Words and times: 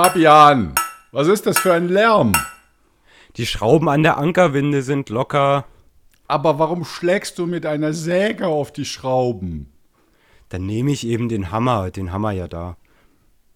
Fabian, 0.00 0.76
was 1.10 1.26
ist 1.26 1.44
das 1.44 1.58
für 1.58 1.72
ein 1.72 1.88
Lärm? 1.88 2.32
Die 3.34 3.46
Schrauben 3.46 3.88
an 3.88 4.04
der 4.04 4.16
Ankerwinde 4.16 4.82
sind 4.82 5.08
locker. 5.08 5.64
Aber 6.28 6.60
warum 6.60 6.84
schlägst 6.84 7.36
du 7.40 7.46
mit 7.46 7.66
einer 7.66 7.92
Säge 7.92 8.46
auf 8.46 8.72
die 8.72 8.84
Schrauben? 8.84 9.72
Dann 10.50 10.66
nehme 10.66 10.92
ich 10.92 11.04
eben 11.04 11.28
den 11.28 11.50
Hammer, 11.50 11.90
den 11.90 12.12
Hammer 12.12 12.30
ja 12.30 12.46
da. 12.46 12.76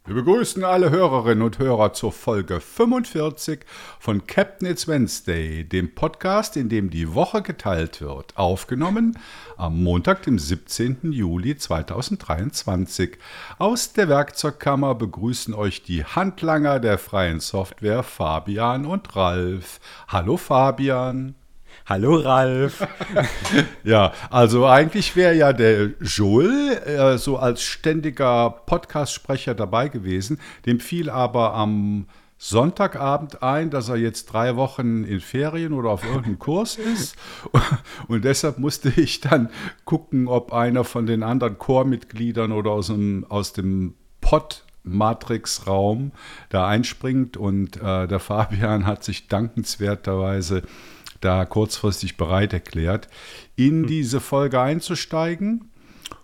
Wir 0.04 0.16
begrüßen 0.16 0.64
alle 0.64 0.90
Hörerinnen 0.90 1.44
und 1.44 1.60
Hörer 1.60 1.92
zur 1.92 2.10
Folge 2.10 2.58
45 2.58 3.60
von 4.00 4.26
Captain 4.26 4.68
It's 4.68 4.88
Wednesday, 4.88 5.62
dem 5.62 5.94
Podcast, 5.94 6.56
in 6.56 6.68
dem 6.68 6.90
die 6.90 7.14
Woche 7.14 7.40
geteilt 7.40 8.00
wird. 8.00 8.36
Aufgenommen 8.36 9.16
am 9.56 9.80
Montag, 9.80 10.22
dem 10.22 10.40
17. 10.40 11.12
Juli 11.12 11.56
2023. 11.56 13.16
Aus 13.58 13.92
der 13.92 14.08
Werkzeugkammer 14.08 14.96
begrüßen 14.96 15.54
euch 15.54 15.84
die 15.84 16.04
Handlanger 16.04 16.80
der 16.80 16.98
freien 16.98 17.38
Software 17.38 18.02
Fabian 18.02 18.86
und 18.86 19.14
Ralf. 19.14 19.78
Hallo 20.08 20.36
Fabian. 20.36 21.36
Hallo 21.84 22.14
Ralf. 22.14 22.86
ja, 23.84 24.12
also 24.30 24.66
eigentlich 24.66 25.16
wäre 25.16 25.34
ja 25.34 25.52
der 25.52 25.90
Joel 26.00 26.80
äh, 26.86 27.18
so 27.18 27.38
als 27.38 27.62
ständiger 27.62 28.50
Podcast-Sprecher 28.66 29.56
dabei 29.56 29.88
gewesen. 29.88 30.38
Dem 30.64 30.78
fiel 30.78 31.10
aber 31.10 31.54
am 31.54 32.06
Sonntagabend 32.38 33.42
ein, 33.42 33.70
dass 33.70 33.88
er 33.88 33.96
jetzt 33.96 34.26
drei 34.26 34.54
Wochen 34.54 35.02
in 35.02 35.18
Ferien 35.18 35.72
oder 35.72 35.90
auf 35.90 36.04
irgendeinem 36.04 36.38
Kurs 36.38 36.76
ist. 36.76 37.16
Und 38.08 38.24
deshalb 38.24 38.58
musste 38.58 38.88
ich 38.88 39.20
dann 39.20 39.50
gucken, 39.84 40.28
ob 40.28 40.52
einer 40.52 40.84
von 40.84 41.06
den 41.06 41.24
anderen 41.24 41.58
Chormitgliedern 41.58 42.52
oder 42.52 42.70
aus 42.70 42.88
dem, 42.88 43.26
aus 43.28 43.52
dem 43.52 43.94
Pod 44.20 44.64
Matrix-Raum 44.84 46.12
da 46.48 46.68
einspringt. 46.68 47.36
Und 47.36 47.76
äh, 47.82 48.06
der 48.06 48.20
Fabian 48.20 48.86
hat 48.86 49.02
sich 49.02 49.26
dankenswerterweise 49.26 50.62
da 51.22 51.44
kurzfristig 51.44 52.16
bereit 52.16 52.52
erklärt, 52.52 53.08
in 53.56 53.82
hm. 53.82 53.86
diese 53.86 54.20
Folge 54.20 54.60
einzusteigen. 54.60 55.70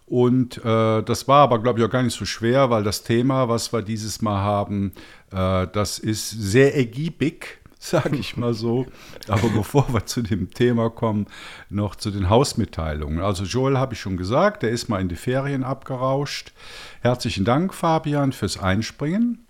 Und 0.07 0.59
äh, 0.65 1.03
das 1.03 1.29
war 1.29 1.43
aber, 1.43 1.59
glaube 1.61 1.81
ich, 1.81 1.85
auch 1.85 1.91
gar 1.91 2.03
nicht 2.03 2.17
so 2.17 2.25
schwer, 2.25 2.71
weil 2.71 2.83
das 2.83 3.03
Thema, 3.03 3.49
was 3.49 3.73
wir 3.73 3.83
dieses 3.83 4.23
Mal 4.23 4.39
haben, 4.43 4.93
äh, 5.33 5.67
das 5.71 5.99
ist 5.99 6.31
sehr 6.31 6.75
ergiebig, 6.75 7.59
sage 7.79 8.17
ich 8.17 8.37
mal 8.37 8.55
so. 8.55 8.87
Aber 9.29 9.49
bevor 9.51 9.93
wir 9.93 10.07
zu 10.07 10.23
dem 10.23 10.51
Thema 10.51 10.89
kommen, 10.89 11.27
noch 11.69 11.95
zu 11.95 12.11
den 12.11 12.31
Hausmitteilungen. 12.31 13.21
Also 13.21 13.45
Joel 13.45 13.77
habe 13.77 13.95
ich 13.95 14.01
schon 14.01 14.17
gesagt, 14.17 14.63
der 14.63 14.71
ist 14.71 14.89
mal 14.89 15.01
in 15.01 15.09
die 15.09 15.17
Ferien 15.17 15.63
abgerauscht. 15.63 16.53
Herzlichen 17.03 17.45
Dank, 17.45 17.75
Fabian, 17.75 18.33
fürs 18.33 18.59
Einspringen. 18.59 19.47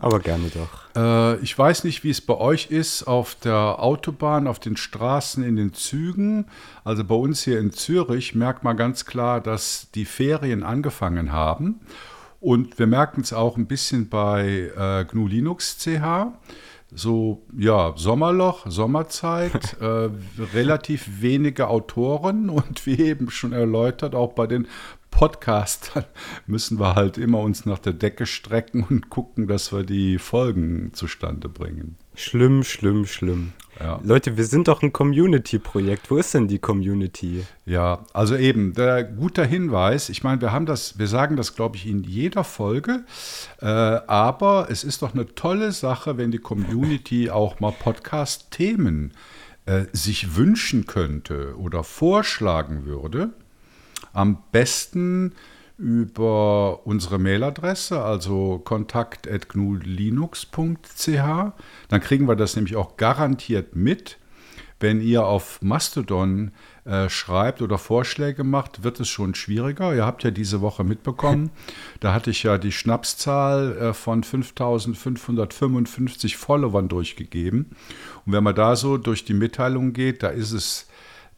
Aber 0.00 0.20
gerne 0.20 0.48
doch. 0.54 0.96
Äh, 0.96 1.42
ich 1.42 1.58
weiß 1.58 1.84
nicht, 1.84 2.04
wie 2.04 2.10
es 2.10 2.20
bei 2.20 2.36
euch 2.36 2.70
ist 2.70 3.02
auf 3.02 3.34
der 3.34 3.82
Autobahn, 3.82 4.46
auf 4.46 4.60
den 4.60 4.76
Straßen, 4.76 5.42
in 5.42 5.56
den 5.56 5.74
Zügen. 5.74 6.46
Also 6.84 7.04
bei 7.04 7.16
uns 7.16 7.42
hier 7.42 7.58
in 7.58 7.72
Zürich 7.72 8.34
merkt 8.34 8.62
man 8.62 8.76
ganz 8.76 9.04
klar, 9.04 9.40
dass 9.40 9.88
die 9.94 10.04
Ferien 10.04 10.62
angefangen 10.62 11.32
haben. 11.32 11.80
Und 12.40 12.78
wir 12.78 12.86
merken 12.86 13.22
es 13.22 13.32
auch 13.32 13.56
ein 13.56 13.66
bisschen 13.66 14.08
bei 14.08 14.70
äh, 14.76 15.04
GNU 15.04 15.26
Linux 15.26 15.78
CH. 15.78 16.32
So, 16.94 17.42
ja, 17.58 17.92
Sommerloch, 17.96 18.66
Sommerzeit, 18.70 19.76
äh, 19.80 20.08
relativ 20.54 21.20
wenige 21.20 21.68
Autoren 21.68 22.48
und 22.48 22.86
wie 22.86 23.00
eben 23.00 23.30
schon 23.30 23.52
erläutert, 23.52 24.14
auch 24.14 24.32
bei 24.32 24.46
den 24.46 24.68
Podcast, 25.18 25.90
müssen 26.46 26.78
wir 26.78 26.94
halt 26.94 27.18
immer 27.18 27.40
uns 27.40 27.66
nach 27.66 27.80
der 27.80 27.92
Decke 27.92 28.24
strecken 28.24 28.86
und 28.88 29.10
gucken, 29.10 29.48
dass 29.48 29.72
wir 29.72 29.82
die 29.82 30.16
Folgen 30.16 30.92
zustande 30.92 31.48
bringen. 31.48 31.96
Schlimm, 32.14 32.62
schlimm, 32.62 33.04
schlimm. 33.04 33.52
Ja. 33.80 33.98
Leute, 34.04 34.36
wir 34.36 34.44
sind 34.44 34.68
doch 34.68 34.80
ein 34.80 34.92
Community-Projekt. 34.92 36.08
Wo 36.12 36.18
ist 36.18 36.34
denn 36.34 36.46
die 36.46 36.60
Community? 36.60 37.44
Ja, 37.66 38.04
also 38.12 38.36
eben, 38.36 38.74
der 38.74 39.02
guter 39.02 39.44
Hinweis. 39.44 40.08
Ich 40.08 40.22
meine, 40.22 40.40
wir 40.40 40.52
haben 40.52 40.66
das, 40.66 41.00
wir 41.00 41.08
sagen 41.08 41.34
das, 41.34 41.56
glaube 41.56 41.74
ich, 41.74 41.88
in 41.88 42.04
jeder 42.04 42.44
Folge. 42.44 43.04
Äh, 43.60 43.66
aber 43.66 44.68
es 44.70 44.84
ist 44.84 45.02
doch 45.02 45.14
eine 45.14 45.34
tolle 45.34 45.72
Sache, 45.72 46.16
wenn 46.16 46.30
die 46.30 46.38
Community 46.38 47.28
auch 47.30 47.58
mal 47.58 47.72
Podcast-Themen 47.72 49.14
äh, 49.66 49.86
sich 49.90 50.36
wünschen 50.36 50.86
könnte 50.86 51.58
oder 51.58 51.82
vorschlagen 51.82 52.84
würde. 52.84 53.32
Am 54.18 54.38
besten 54.50 55.32
über 55.76 56.84
unsere 56.84 57.20
Mailadresse, 57.20 58.02
also 58.02 58.58
kontakt.gnulinux.ch. 58.58 61.52
Dann 61.88 62.00
kriegen 62.00 62.26
wir 62.26 62.34
das 62.34 62.56
nämlich 62.56 62.74
auch 62.74 62.96
garantiert 62.96 63.76
mit. 63.76 64.18
Wenn 64.80 65.00
ihr 65.00 65.24
auf 65.24 65.62
Mastodon 65.62 66.50
äh, 66.84 67.08
schreibt 67.08 67.62
oder 67.62 67.78
Vorschläge 67.78 68.42
macht, 68.42 68.82
wird 68.82 68.98
es 68.98 69.08
schon 69.08 69.36
schwieriger. 69.36 69.94
Ihr 69.94 70.04
habt 70.04 70.24
ja 70.24 70.32
diese 70.32 70.62
Woche 70.62 70.82
mitbekommen, 70.82 71.50
da 72.00 72.12
hatte 72.12 72.30
ich 72.30 72.42
ja 72.42 72.58
die 72.58 72.72
Schnapszahl 72.72 73.76
äh, 73.76 73.94
von 73.94 74.24
5555 74.24 76.36
Followern 76.36 76.88
durchgegeben. 76.88 77.66
Und 78.26 78.32
wenn 78.32 78.42
man 78.42 78.56
da 78.56 78.74
so 78.74 78.96
durch 78.96 79.24
die 79.24 79.34
Mitteilung 79.34 79.92
geht, 79.92 80.24
da 80.24 80.30
ist 80.30 80.50
es 80.50 80.87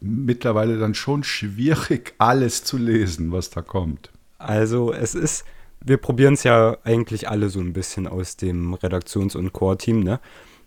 mittlerweile 0.00 0.78
dann 0.78 0.94
schon 0.94 1.22
schwierig, 1.24 2.14
alles 2.18 2.64
zu 2.64 2.76
lesen, 2.76 3.32
was 3.32 3.50
da 3.50 3.62
kommt. 3.62 4.10
Also 4.38 4.92
es 4.92 5.14
ist, 5.14 5.44
wir 5.84 5.98
probieren 5.98 6.34
es 6.34 6.44
ja 6.44 6.78
eigentlich 6.84 7.28
alle 7.28 7.50
so 7.50 7.60
ein 7.60 7.72
bisschen 7.72 8.06
aus 8.06 8.36
dem 8.36 8.74
Redaktions- 8.74 9.36
und 9.36 9.52
Core-Team, 9.52 10.00
ne? 10.00 10.20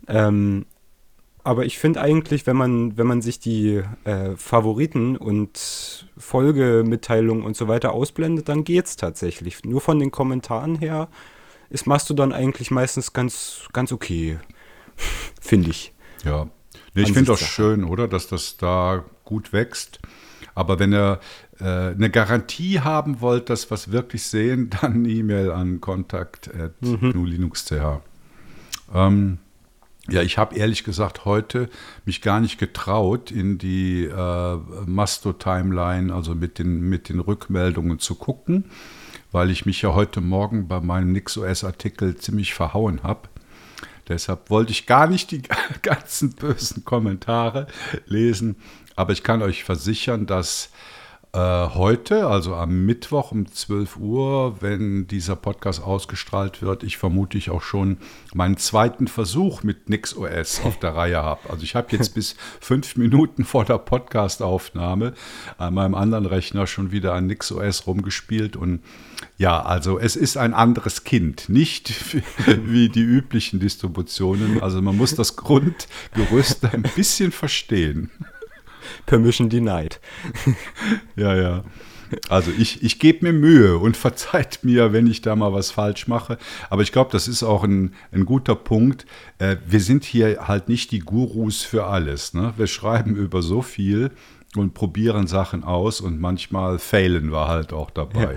Ähm, 0.07 0.65
aber 1.45 1.65
ich 1.65 1.77
finde 1.77 1.99
eigentlich, 1.99 2.47
wenn 2.47 2.55
man, 2.55 2.97
wenn 2.97 3.07
man 3.07 3.21
sich 3.21 3.37
die 3.37 3.83
äh, 4.05 4.35
Favoriten 4.37 5.17
und 5.17 6.07
Folgemitteilungen 6.17 7.43
und 7.43 7.57
so 7.57 7.67
weiter 7.67 7.91
ausblendet, 7.91 8.47
dann 8.47 8.63
geht 8.63 8.85
es 8.85 8.95
tatsächlich. 8.95 9.65
Nur 9.65 9.81
von 9.81 9.99
den 9.99 10.09
Kommentaren 10.09 10.77
her 10.79 11.09
ist 11.69 11.85
Mastodon 11.85 12.31
eigentlich 12.31 12.71
meistens 12.71 13.11
ganz, 13.11 13.67
ganz 13.73 13.91
okay. 13.91 14.39
finde 15.41 15.71
ich. 15.71 15.93
Ja. 16.23 16.47
Nee, 16.95 17.03
ich 17.03 17.13
finde 17.13 17.33
auch 17.33 17.37
schön, 17.37 17.83
oder, 17.83 18.07
dass 18.07 18.27
das 18.27 18.57
da 18.57 19.03
gut 19.23 19.53
wächst. 19.53 19.99
Aber 20.55 20.77
wenn 20.79 20.93
ihr 20.93 21.19
äh, 21.59 21.63
eine 21.65 22.09
Garantie 22.09 22.79
haben 22.81 23.21
wollt, 23.21 23.49
dass 23.49 23.69
wir 23.71 23.75
es 23.75 23.91
wirklich 23.91 24.23
sehen, 24.23 24.69
dann 24.81 25.05
E-Mail 25.05 25.51
an 25.51 25.81
kontakt.gnulinux.ch. 25.81 27.71
Mhm. 27.71 27.99
Ähm, 28.93 29.37
ja, 30.09 30.21
ich 30.21 30.37
habe 30.37 30.55
ehrlich 30.55 30.83
gesagt 30.83 31.23
heute 31.23 31.69
mich 32.05 32.21
gar 32.21 32.41
nicht 32.41 32.57
getraut, 32.57 33.31
in 33.31 33.57
die 33.57 34.03
äh, 34.05 34.57
Masto-Timeline, 34.85 36.13
also 36.13 36.35
mit 36.35 36.59
den, 36.59 36.81
mit 36.81 37.07
den 37.07 37.21
Rückmeldungen 37.21 37.99
zu 37.99 38.15
gucken, 38.15 38.65
weil 39.31 39.49
ich 39.49 39.65
mich 39.65 39.81
ja 39.81 39.93
heute 39.93 40.19
Morgen 40.19 40.67
bei 40.67 40.81
meinem 40.81 41.13
NixOS-Artikel 41.13 42.17
ziemlich 42.17 42.53
verhauen 42.53 43.01
habe. 43.03 43.29
Deshalb 44.07 44.49
wollte 44.49 44.71
ich 44.71 44.85
gar 44.85 45.07
nicht 45.07 45.31
die 45.31 45.41
ganzen 45.81 46.31
bösen 46.31 46.83
Kommentare 46.83 47.67
lesen. 48.05 48.57
Aber 48.95 49.13
ich 49.13 49.23
kann 49.23 49.41
euch 49.41 49.63
versichern, 49.63 50.25
dass 50.25 50.69
heute, 51.39 52.27
also 52.27 52.53
am 52.53 52.85
Mittwoch 52.85 53.31
um 53.31 53.51
12 53.51 53.97
Uhr, 53.97 54.61
wenn 54.61 55.07
dieser 55.07 55.35
Podcast 55.35 55.81
ausgestrahlt 55.81 56.61
wird, 56.61 56.83
ich 56.83 56.97
vermute 56.97 57.39
ich 57.39 57.49
auch 57.49 57.63
schon 57.63 57.97
meinen 58.35 58.57
zweiten 58.57 59.07
Versuch 59.07 59.63
mit 59.63 59.89
NixOS 59.89 60.61
auf 60.63 60.77
der 60.77 60.93
Reihe 60.93 61.23
habe. 61.23 61.49
Also 61.49 61.63
ich 61.63 61.73
habe 61.73 61.87
jetzt 61.95 62.09
bis 62.13 62.35
fünf 62.59 62.97
Minuten 62.97 63.45
vor 63.45 63.65
der 63.65 63.79
Podcastaufnahme 63.79 65.13
an 65.57 65.73
meinem 65.73 65.95
anderen 65.95 66.27
Rechner 66.27 66.67
schon 66.67 66.91
wieder 66.91 67.13
an 67.13 67.25
NixOS 67.25 67.87
rumgespielt 67.87 68.55
und 68.55 68.81
ja, 69.37 69.61
also 69.61 69.97
es 69.97 70.15
ist 70.15 70.37
ein 70.37 70.53
anderes 70.53 71.03
Kind, 71.03 71.49
nicht 71.49 71.93
wie 72.45 72.89
die 72.89 73.01
üblichen 73.01 73.59
Distributionen. 73.59 74.61
Also 74.61 74.81
man 74.81 74.95
muss 74.95 75.15
das 75.15 75.35
Grundgerüst 75.35 76.65
ein 76.65 76.83
bisschen 76.95 77.31
verstehen. 77.31 78.11
Permission 79.05 79.49
denied. 79.49 79.99
ja, 81.15 81.35
ja. 81.35 81.63
Also 82.29 82.51
ich, 82.51 82.83
ich 82.83 82.99
gebe 82.99 83.25
mir 83.25 83.33
Mühe 83.33 83.77
und 83.77 83.97
verzeiht 83.97 84.59
mir, 84.63 84.93
wenn 84.93 85.07
ich 85.07 85.21
da 85.21 85.35
mal 85.35 85.53
was 85.53 85.71
falsch 85.71 86.07
mache. 86.07 86.37
Aber 86.69 86.81
ich 86.81 86.91
glaube, 86.91 87.11
das 87.11 87.27
ist 87.27 87.43
auch 87.43 87.63
ein, 87.63 87.93
ein 88.11 88.25
guter 88.25 88.55
Punkt. 88.55 89.05
Äh, 89.39 89.57
wir 89.65 89.79
sind 89.79 90.03
hier 90.03 90.47
halt 90.47 90.69
nicht 90.69 90.91
die 90.91 90.99
Gurus 90.99 91.63
für 91.63 91.85
alles. 91.85 92.33
Ne? 92.33 92.53
Wir 92.57 92.67
schreiben 92.67 93.15
über 93.15 93.41
so 93.41 93.61
viel 93.61 94.11
und 94.55 94.73
probieren 94.73 95.27
Sachen 95.27 95.63
aus 95.63 96.01
und 96.01 96.19
manchmal 96.19 96.79
failen 96.79 97.31
wir 97.31 97.47
halt 97.47 97.73
auch 97.73 97.89
dabei. 97.89 98.21
Ja, 98.21 98.31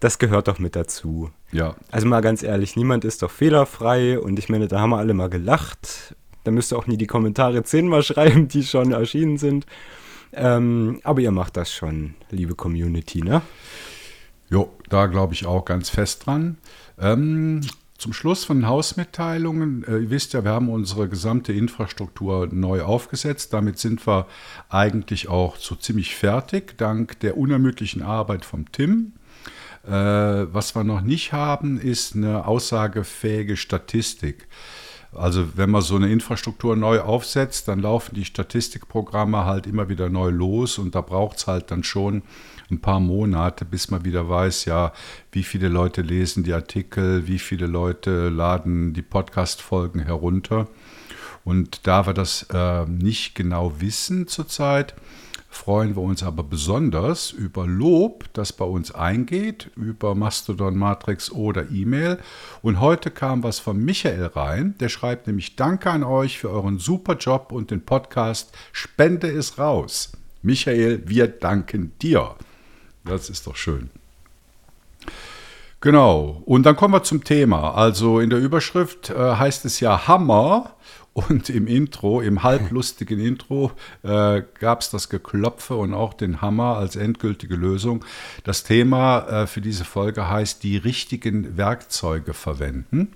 das 0.00 0.18
gehört 0.18 0.48
doch 0.48 0.58
mit 0.58 0.76
dazu. 0.76 1.30
Ja. 1.50 1.74
Also 1.90 2.06
mal 2.06 2.20
ganz 2.20 2.42
ehrlich, 2.42 2.76
niemand 2.76 3.04
ist 3.04 3.22
doch 3.22 3.30
fehlerfrei 3.30 4.18
und 4.18 4.38
ich 4.38 4.48
meine, 4.48 4.68
da 4.68 4.80
haben 4.80 4.90
wir 4.90 4.98
alle 4.98 5.14
mal 5.14 5.30
gelacht 5.30 6.14
da 6.48 6.52
müsst 6.52 6.72
ihr 6.72 6.78
auch 6.78 6.86
nie 6.86 6.96
die 6.96 7.06
Kommentare 7.06 7.62
zehnmal 7.62 8.02
schreiben, 8.02 8.48
die 8.48 8.62
schon 8.62 8.92
erschienen 8.92 9.36
sind. 9.36 9.66
Ähm, 10.32 10.98
aber 11.04 11.20
ihr 11.20 11.30
macht 11.30 11.58
das 11.58 11.70
schon, 11.70 12.14
liebe 12.30 12.54
Community, 12.54 13.22
ne? 13.22 13.42
Jo, 14.48 14.72
da 14.88 15.06
glaube 15.08 15.34
ich 15.34 15.44
auch 15.44 15.66
ganz 15.66 15.90
fest 15.90 16.24
dran. 16.24 16.56
Ähm, 16.98 17.60
zum 17.98 18.14
Schluss 18.14 18.46
von 18.46 18.66
Hausmitteilungen. 18.66 19.84
Äh, 19.84 19.98
ihr 19.98 20.10
wisst 20.10 20.32
ja, 20.32 20.42
wir 20.42 20.52
haben 20.52 20.70
unsere 20.70 21.06
gesamte 21.10 21.52
Infrastruktur 21.52 22.48
neu 22.50 22.82
aufgesetzt. 22.82 23.52
Damit 23.52 23.78
sind 23.78 24.06
wir 24.06 24.26
eigentlich 24.70 25.28
auch 25.28 25.56
so 25.56 25.74
ziemlich 25.74 26.14
fertig, 26.14 26.78
dank 26.78 27.20
der 27.20 27.36
unermüdlichen 27.36 28.00
Arbeit 28.00 28.46
vom 28.46 28.72
Tim. 28.72 29.12
Äh, 29.86 29.90
was 29.90 30.74
wir 30.74 30.84
noch 30.84 31.02
nicht 31.02 31.34
haben, 31.34 31.78
ist 31.78 32.16
eine 32.16 32.46
aussagefähige 32.46 33.58
Statistik. 33.58 34.48
Also 35.12 35.56
wenn 35.56 35.70
man 35.70 35.82
so 35.82 35.96
eine 35.96 36.10
Infrastruktur 36.10 36.76
neu 36.76 37.00
aufsetzt, 37.00 37.68
dann 37.68 37.80
laufen 37.80 38.14
die 38.14 38.24
Statistikprogramme 38.24 39.44
halt 39.44 39.66
immer 39.66 39.88
wieder 39.88 40.10
neu 40.10 40.28
los 40.30 40.78
und 40.78 40.94
da 40.94 41.00
braucht 41.00 41.38
es 41.38 41.46
halt 41.46 41.70
dann 41.70 41.82
schon 41.82 42.22
ein 42.70 42.80
paar 42.80 43.00
Monate, 43.00 43.64
bis 43.64 43.90
man 43.90 44.04
wieder 44.04 44.28
weiß, 44.28 44.66
ja, 44.66 44.92
wie 45.32 45.42
viele 45.42 45.68
Leute 45.68 46.02
lesen 46.02 46.44
die 46.44 46.52
Artikel, 46.52 47.26
wie 47.26 47.38
viele 47.38 47.66
Leute 47.66 48.28
laden 48.28 48.92
die 48.92 49.02
Podcast-Folgen 49.02 50.00
herunter. 50.00 50.68
Und 51.44 51.86
da 51.86 52.06
wir 52.06 52.12
das 52.12 52.46
äh, 52.52 52.84
nicht 52.84 53.34
genau 53.34 53.80
wissen 53.80 54.26
zurzeit, 54.26 54.94
freuen 55.48 55.96
wir 55.96 56.02
uns 56.02 56.22
aber 56.22 56.42
besonders 56.42 57.30
über 57.30 57.66
Lob, 57.66 58.24
das 58.32 58.52
bei 58.52 58.64
uns 58.64 58.94
eingeht, 58.94 59.70
über 59.76 60.14
Mastodon, 60.14 60.76
Matrix 60.76 61.30
oder 61.30 61.70
E-Mail. 61.70 62.18
Und 62.62 62.80
heute 62.80 63.10
kam 63.10 63.42
was 63.42 63.58
von 63.58 63.78
Michael 63.82 64.26
rein, 64.26 64.74
der 64.80 64.88
schreibt 64.88 65.26
nämlich 65.26 65.56
Danke 65.56 65.90
an 65.90 66.04
euch 66.04 66.38
für 66.38 66.50
euren 66.50 66.78
super 66.78 67.16
Job 67.16 67.52
und 67.52 67.70
den 67.70 67.84
Podcast. 67.84 68.54
Spende 68.72 69.28
es 69.28 69.58
raus. 69.58 70.12
Michael, 70.42 71.02
wir 71.06 71.28
danken 71.28 71.92
dir. 72.00 72.34
Das 73.04 73.30
ist 73.30 73.46
doch 73.46 73.56
schön. 73.56 73.90
Genau, 75.80 76.42
und 76.44 76.64
dann 76.64 76.74
kommen 76.74 76.94
wir 76.94 77.04
zum 77.04 77.22
Thema. 77.22 77.74
Also 77.74 78.18
in 78.18 78.30
der 78.30 78.40
Überschrift 78.40 79.10
äh, 79.10 79.14
heißt 79.14 79.64
es 79.64 79.78
ja 79.78 80.08
Hammer 80.08 80.74
und 81.18 81.50
im 81.50 81.66
Intro, 81.66 82.20
im 82.20 82.42
halblustigen 82.42 83.18
Intro, 83.18 83.72
äh, 84.02 84.42
gab 84.60 84.82
es 84.82 84.90
das 84.90 85.08
Geklopfe 85.08 85.74
und 85.74 85.92
auch 85.92 86.14
den 86.14 86.40
Hammer 86.40 86.76
als 86.76 86.96
endgültige 86.96 87.56
Lösung. 87.56 88.04
Das 88.44 88.62
Thema 88.62 89.26
äh, 89.26 89.46
für 89.46 89.60
diese 89.60 89.84
Folge 89.84 90.28
heißt 90.28 90.62
die 90.62 90.76
richtigen 90.76 91.56
Werkzeuge 91.56 92.34
verwenden. 92.34 93.12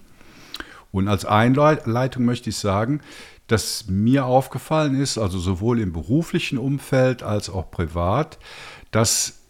Und 0.90 1.08
als 1.08 1.24
Einleitung 1.24 2.24
möchte 2.24 2.50
ich 2.50 2.56
sagen, 2.56 3.00
dass 3.46 3.86
mir 3.88 4.26
aufgefallen 4.26 5.00
ist, 5.00 5.16
also 5.18 5.38
sowohl 5.38 5.80
im 5.80 5.92
beruflichen 5.92 6.58
Umfeld 6.58 7.22
als 7.22 7.48
auch 7.48 7.70
privat, 7.70 8.38
dass 8.90 9.40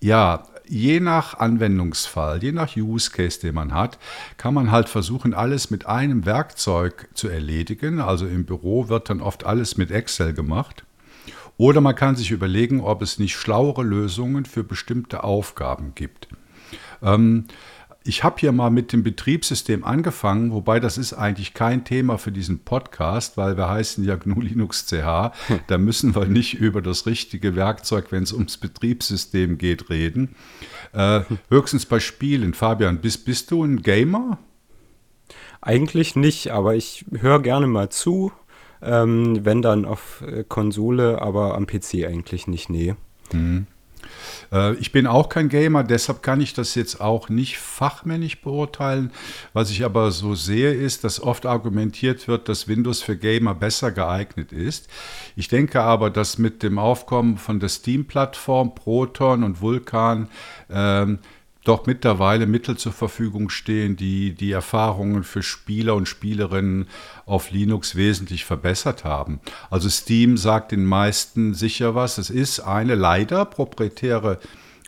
ja, 0.00 0.44
je 0.68 1.00
nach 1.00 1.34
Anwendungsfall, 1.38 2.42
je 2.42 2.52
nach 2.52 2.76
Use 2.76 3.10
Case, 3.10 3.40
den 3.40 3.54
man 3.54 3.72
hat, 3.72 3.98
kann 4.36 4.54
man 4.54 4.70
halt 4.70 4.88
versuchen, 4.88 5.34
alles 5.34 5.70
mit 5.70 5.86
einem 5.86 6.26
Werkzeug 6.26 7.08
zu 7.14 7.28
erledigen. 7.28 8.00
Also 8.00 8.26
im 8.26 8.44
Büro 8.44 8.88
wird 8.88 9.10
dann 9.10 9.20
oft 9.20 9.44
alles 9.44 9.76
mit 9.76 9.90
Excel 9.90 10.32
gemacht. 10.32 10.84
Oder 11.56 11.80
man 11.80 11.96
kann 11.96 12.14
sich 12.14 12.30
überlegen, 12.30 12.80
ob 12.80 13.02
es 13.02 13.18
nicht 13.18 13.34
schlauere 13.34 13.82
Lösungen 13.82 14.44
für 14.44 14.62
bestimmte 14.62 15.24
Aufgaben 15.24 15.92
gibt. 15.94 16.28
Ähm, 17.02 17.46
ich 18.08 18.24
habe 18.24 18.36
hier 18.38 18.52
mal 18.52 18.70
mit 18.70 18.94
dem 18.94 19.02
Betriebssystem 19.02 19.84
angefangen, 19.84 20.50
wobei 20.50 20.80
das 20.80 20.96
ist 20.96 21.12
eigentlich 21.12 21.52
kein 21.52 21.84
Thema 21.84 22.16
für 22.16 22.32
diesen 22.32 22.60
Podcast, 22.60 23.36
weil 23.36 23.58
wir 23.58 23.68
heißen 23.68 24.02
ja 24.02 24.16
GNU 24.16 24.40
Linux 24.40 24.86
CH. 24.86 25.32
Da 25.66 25.76
müssen 25.76 26.14
wir 26.14 26.24
nicht 26.24 26.54
über 26.54 26.80
das 26.80 27.04
richtige 27.04 27.54
Werkzeug, 27.54 28.06
wenn 28.10 28.22
es 28.22 28.32
ums 28.32 28.56
Betriebssystem 28.56 29.58
geht, 29.58 29.90
reden. 29.90 30.34
Äh, 30.94 31.20
höchstens 31.50 31.84
bei 31.84 32.00
Spielen. 32.00 32.54
Fabian, 32.54 33.02
bist, 33.02 33.26
bist 33.26 33.50
du 33.50 33.62
ein 33.62 33.82
Gamer? 33.82 34.38
Eigentlich 35.60 36.16
nicht, 36.16 36.50
aber 36.50 36.74
ich 36.74 37.04
höre 37.12 37.42
gerne 37.42 37.66
mal 37.66 37.90
zu. 37.90 38.32
Ähm, 38.80 39.44
wenn 39.44 39.60
dann 39.60 39.84
auf 39.84 40.22
äh, 40.26 40.44
Konsole, 40.48 41.20
aber 41.20 41.56
am 41.56 41.66
PC 41.66 42.06
eigentlich 42.06 42.46
nicht, 42.46 42.70
nee. 42.70 42.94
Mhm. 43.32 43.66
Äh, 44.52 44.74
ich 44.74 44.92
bin 44.92 45.06
auch 45.06 45.28
kein 45.28 45.48
Gamer, 45.48 45.84
deshalb 45.84 46.22
kann 46.22 46.40
ich 46.40 46.54
das 46.54 46.74
jetzt 46.74 47.00
auch 47.00 47.28
nicht 47.28 47.58
fachmännisch 47.58 48.40
beurteilen. 48.40 49.12
Was 49.52 49.70
ich 49.70 49.84
aber 49.84 50.10
so 50.10 50.34
sehe, 50.34 50.72
ist, 50.72 51.04
dass 51.04 51.22
oft 51.22 51.46
argumentiert 51.46 52.28
wird, 52.28 52.48
dass 52.48 52.68
Windows 52.68 53.02
für 53.02 53.16
Gamer 53.16 53.54
besser 53.54 53.92
geeignet 53.92 54.52
ist. 54.52 54.88
Ich 55.36 55.48
denke 55.48 55.82
aber, 55.82 56.10
dass 56.10 56.38
mit 56.38 56.62
dem 56.62 56.78
Aufkommen 56.78 57.38
von 57.38 57.60
der 57.60 57.68
Steam-Plattform, 57.68 58.74
Proton 58.74 59.42
und 59.44 59.60
Vulkan 59.60 60.28
ähm, 60.70 61.18
doch 61.68 61.86
mittlerweile 61.86 62.46
Mittel 62.46 62.76
zur 62.76 62.92
Verfügung 62.92 63.50
stehen, 63.50 63.96
die 63.96 64.32
die 64.32 64.52
Erfahrungen 64.52 65.22
für 65.22 65.42
Spieler 65.42 65.94
und 65.94 66.08
Spielerinnen 66.08 66.86
auf 67.26 67.50
Linux 67.50 67.94
wesentlich 67.94 68.44
verbessert 68.44 69.04
haben. 69.04 69.40
Also 69.70 69.88
Steam 69.90 70.38
sagt 70.38 70.72
den 70.72 70.84
meisten 70.84 71.52
sicher 71.52 71.94
was. 71.94 72.16
Es 72.16 72.30
ist 72.30 72.60
eine 72.60 72.94
leider 72.94 73.44
proprietäre 73.44 74.38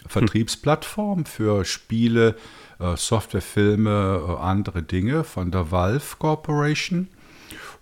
Vertriebsplattform 0.06 1.26
für 1.26 1.64
Spiele, 1.66 2.36
äh, 2.78 2.96
Softwarefilme, 2.96 4.22
äh, 4.26 4.42
andere 4.42 4.82
Dinge 4.82 5.24
von 5.24 5.50
der 5.50 5.70
Valve 5.70 6.16
Corporation. 6.18 7.08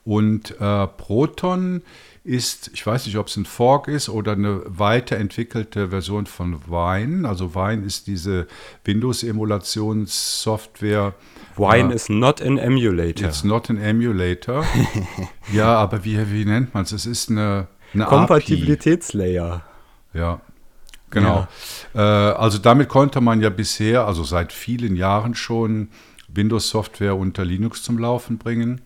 Und 0.05 0.61
äh, 0.61 0.87
Proton 0.87 1.83
ist, 2.29 2.71
ich 2.75 2.87
weiß 2.87 3.07
nicht, 3.07 3.17
ob 3.17 3.29
es 3.29 3.37
ein 3.37 3.47
Fork 3.47 3.89
ist 3.89 4.11
oder 4.11 4.33
eine 4.33 4.61
weiterentwickelte 4.67 5.89
Version 5.89 6.27
von 6.27 6.61
Wine. 6.67 7.27
Also 7.27 7.55
Wine 7.55 7.87
ist 7.87 8.07
diese 8.07 8.47
Windows-Emulationssoftware. 8.85 11.15
Wine 11.57 11.91
äh, 11.91 11.97
is 11.97 12.11
not 12.11 12.43
an 12.43 12.59
emulator. 12.59 13.27
It's 13.27 13.45
not 13.45 13.71
an 13.71 13.79
emulator. 13.79 14.63
ja, 15.53 15.75
aber 15.75 16.05
wie, 16.05 16.19
wie 16.31 16.45
nennt 16.45 16.75
man 16.75 16.83
es? 16.85 16.93
Es 16.93 17.07
ist 17.07 17.31
eine, 17.31 17.69
eine 17.95 18.05
Kompatibilitätslayer. 18.05 19.63
Ja, 20.13 20.43
genau. 21.09 21.49
Ja. 21.95 22.33
Äh, 22.33 22.35
also 22.35 22.59
damit 22.59 22.91
konnte 22.91 23.23
man 23.23 23.41
ja 23.41 23.49
bisher, 23.49 24.07
also 24.07 24.23
seit 24.23 24.53
vielen 24.53 24.97
Jahren 24.97 25.35
schon, 25.35 25.89
Windows-Software 26.29 27.17
unter 27.17 27.47
Linux 27.47 27.83
zum 27.83 27.99
Laufen 27.99 28.37
bringen. 28.37 28.83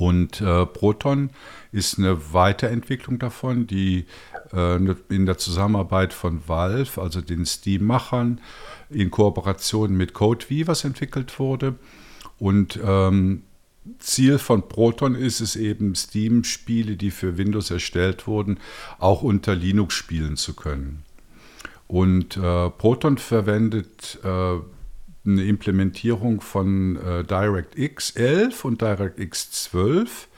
Und 0.00 0.40
äh, 0.40 0.64
Proton 0.64 1.28
ist 1.72 1.98
eine 1.98 2.32
Weiterentwicklung 2.32 3.18
davon, 3.18 3.66
die 3.66 4.06
äh, 4.50 4.76
in 5.10 5.26
der 5.26 5.36
Zusammenarbeit 5.36 6.14
von 6.14 6.40
Valve, 6.48 6.98
also 6.98 7.20
den 7.20 7.44
Steam-Machern, 7.44 8.40
in 8.88 9.10
Kooperation 9.10 9.94
mit 9.94 10.14
CodeWeavers 10.14 10.84
entwickelt 10.84 11.38
wurde. 11.38 11.74
Und 12.38 12.80
ähm, 12.82 13.42
Ziel 13.98 14.38
von 14.38 14.70
Proton 14.70 15.14
ist 15.14 15.42
es 15.42 15.54
eben, 15.54 15.94
Steam-Spiele, 15.94 16.96
die 16.96 17.10
für 17.10 17.36
Windows 17.36 17.70
erstellt 17.70 18.26
wurden, 18.26 18.58
auch 19.00 19.20
unter 19.20 19.54
Linux 19.54 19.92
spielen 19.92 20.38
zu 20.38 20.54
können. 20.54 21.02
Und 21.88 22.38
äh, 22.38 22.70
Proton 22.70 23.18
verwendet 23.18 24.18
äh, 24.24 24.60
eine 25.24 25.44
Implementierung 25.44 26.40
von 26.40 26.96
äh, 26.96 27.24
DirectX 27.24 28.10
11 28.10 28.64
und 28.64 28.80
DirectX 28.80 29.50
12 29.50 30.28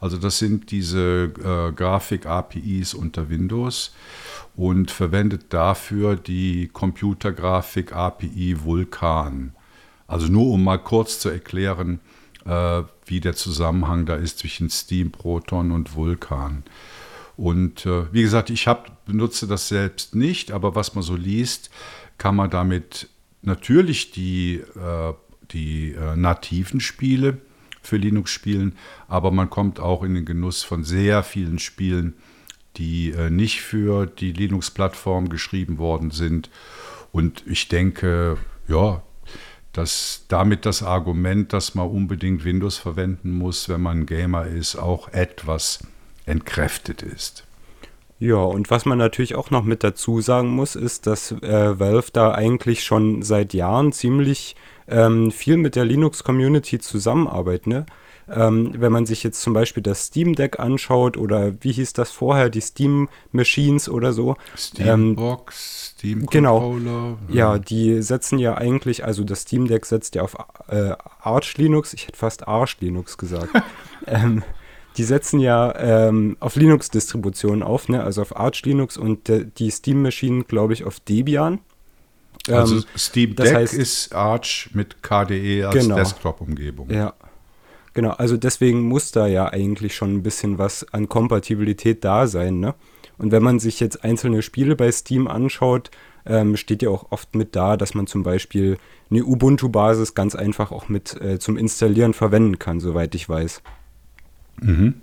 also 0.00 0.16
das 0.16 0.38
sind 0.38 0.70
diese 0.70 1.32
äh, 1.42 1.72
Grafik-APIs 1.72 2.94
unter 2.94 3.28
Windows 3.30 3.92
und 4.56 4.90
verwendet 4.90 5.46
dafür 5.50 6.16
die 6.16 6.68
Computergrafik-API 6.72 8.62
Vulkan. 8.62 9.54
Also 10.06 10.28
nur 10.28 10.46
um 10.52 10.62
mal 10.64 10.78
kurz 10.78 11.18
zu 11.18 11.28
erklären, 11.28 12.00
äh, 12.44 12.82
wie 13.06 13.20
der 13.20 13.34
Zusammenhang 13.34 14.06
da 14.06 14.14
ist 14.14 14.38
zwischen 14.38 14.70
Steam, 14.70 15.10
Proton 15.10 15.72
und 15.72 15.96
Vulkan. 15.96 16.62
Und 17.36 17.84
äh, 17.86 18.12
wie 18.12 18.22
gesagt, 18.22 18.50
ich 18.50 18.68
hab, 18.68 19.04
benutze 19.04 19.46
das 19.46 19.68
selbst 19.68 20.14
nicht, 20.14 20.52
aber 20.52 20.74
was 20.74 20.94
man 20.94 21.02
so 21.02 21.14
liest, 21.16 21.70
kann 22.18 22.36
man 22.36 22.50
damit 22.50 23.08
natürlich 23.42 24.10
die, 24.10 24.56
äh, 24.56 25.14
die 25.50 25.92
äh, 25.92 26.16
nativen 26.16 26.80
Spiele 26.80 27.38
für 27.82 27.96
Linux 27.96 28.30
spielen, 28.30 28.74
aber 29.06 29.30
man 29.30 29.50
kommt 29.50 29.80
auch 29.80 30.02
in 30.02 30.14
den 30.14 30.24
Genuss 30.24 30.62
von 30.62 30.84
sehr 30.84 31.22
vielen 31.22 31.58
Spielen, 31.58 32.14
die 32.76 33.10
äh, 33.10 33.30
nicht 33.30 33.62
für 33.62 34.06
die 34.06 34.32
Linux-Plattform 34.32 35.28
geschrieben 35.28 35.78
worden 35.78 36.10
sind. 36.10 36.50
Und 37.12 37.42
ich 37.46 37.68
denke, 37.68 38.36
ja, 38.68 39.02
dass 39.72 40.24
damit 40.28 40.66
das 40.66 40.82
Argument, 40.82 41.52
dass 41.52 41.74
man 41.74 41.88
unbedingt 41.88 42.44
Windows 42.44 42.76
verwenden 42.76 43.32
muss, 43.32 43.68
wenn 43.68 43.80
man 43.80 44.06
Gamer 44.06 44.46
ist, 44.46 44.76
auch 44.76 45.08
etwas 45.12 45.80
entkräftet 46.26 47.02
ist. 47.02 47.47
Ja, 48.20 48.36
und 48.36 48.70
was 48.70 48.84
man 48.84 48.98
natürlich 48.98 49.36
auch 49.36 49.50
noch 49.50 49.62
mit 49.62 49.84
dazu 49.84 50.20
sagen 50.20 50.50
muss, 50.50 50.74
ist, 50.74 51.06
dass 51.06 51.32
äh, 51.32 51.78
Valve 51.78 52.10
da 52.12 52.32
eigentlich 52.32 52.82
schon 52.82 53.22
seit 53.22 53.54
Jahren 53.54 53.92
ziemlich 53.92 54.56
ähm, 54.88 55.30
viel 55.30 55.56
mit 55.56 55.76
der 55.76 55.84
Linux-Community 55.84 56.80
zusammenarbeitet. 56.80 57.66
Ne? 57.68 57.86
Ähm, 58.30 58.74
wenn 58.76 58.92
man 58.92 59.06
sich 59.06 59.22
jetzt 59.22 59.40
zum 59.40 59.52
Beispiel 59.52 59.82
das 59.82 60.06
Steam 60.06 60.34
Deck 60.34 60.58
anschaut 60.58 61.16
oder 61.16 61.52
wie 61.62 61.72
hieß 61.72 61.92
das 61.94 62.10
vorher, 62.10 62.50
die 62.50 62.60
Steam 62.60 63.08
Machines 63.32 63.88
oder 63.88 64.12
so. 64.12 64.36
Steambox, 64.56 65.94
ähm, 65.94 65.98
Steam 65.98 66.26
Controller. 66.26 66.78
Genau. 66.78 67.18
Ja, 67.28 67.58
die 67.58 68.02
setzen 68.02 68.38
ja 68.38 68.56
eigentlich, 68.56 69.04
also 69.04 69.24
das 69.24 69.42
Steam 69.42 69.66
Deck 69.68 69.86
setzt 69.86 70.14
ja 70.14 70.22
auf 70.22 70.36
äh, 70.68 70.92
Arch 71.20 71.56
Linux, 71.56 71.94
ich 71.94 72.08
hätte 72.08 72.18
fast 72.18 72.48
Arch 72.48 72.76
Linux 72.80 73.16
gesagt. 73.16 73.50
ähm, 74.06 74.42
die 74.98 75.04
setzen 75.04 75.38
ja 75.38 75.74
ähm, 75.78 76.36
auf 76.40 76.56
Linux-Distributionen 76.56 77.62
auf, 77.62 77.88
ne? 77.88 78.02
also 78.02 78.20
auf 78.20 78.36
Arch 78.36 78.62
Linux 78.64 78.96
und 78.96 79.28
de, 79.28 79.46
die 79.56 79.70
Steam-Maschinen, 79.70 80.46
glaube 80.48 80.72
ich, 80.72 80.84
auf 80.84 80.98
Debian. 80.98 81.60
Also 82.48 82.76
ähm, 82.76 82.84
Steam 82.96 83.36
Deck 83.36 83.54
heißt, 83.54 83.74
ist 83.74 84.12
Arch 84.12 84.70
mit 84.72 85.02
KDE 85.02 85.66
als 85.66 85.76
genau, 85.76 85.94
Desktop-Umgebung. 85.94 86.90
Ja, 86.90 87.14
genau. 87.94 88.10
Also 88.10 88.36
deswegen 88.36 88.82
muss 88.82 89.12
da 89.12 89.28
ja 89.28 89.48
eigentlich 89.52 89.94
schon 89.94 90.14
ein 90.14 90.22
bisschen 90.24 90.58
was 90.58 90.84
an 90.92 91.08
Kompatibilität 91.08 92.04
da 92.04 92.26
sein. 92.26 92.58
Ne? 92.58 92.74
Und 93.18 93.30
wenn 93.30 93.42
man 93.42 93.60
sich 93.60 93.78
jetzt 93.78 94.02
einzelne 94.02 94.42
Spiele 94.42 94.74
bei 94.74 94.90
Steam 94.90 95.28
anschaut, 95.28 95.90
ähm, 96.26 96.56
steht 96.56 96.82
ja 96.82 96.90
auch 96.90 97.06
oft 97.10 97.36
mit 97.36 97.54
da, 97.54 97.76
dass 97.76 97.94
man 97.94 98.08
zum 98.08 98.24
Beispiel 98.24 98.78
eine 99.10 99.24
Ubuntu-Basis 99.24 100.14
ganz 100.14 100.34
einfach 100.34 100.72
auch 100.72 100.88
mit 100.88 101.20
äh, 101.20 101.38
zum 101.38 101.56
Installieren 101.56 102.14
verwenden 102.14 102.58
kann, 102.58 102.80
soweit 102.80 103.14
ich 103.14 103.28
weiß. 103.28 103.62
Mhm. 104.60 104.94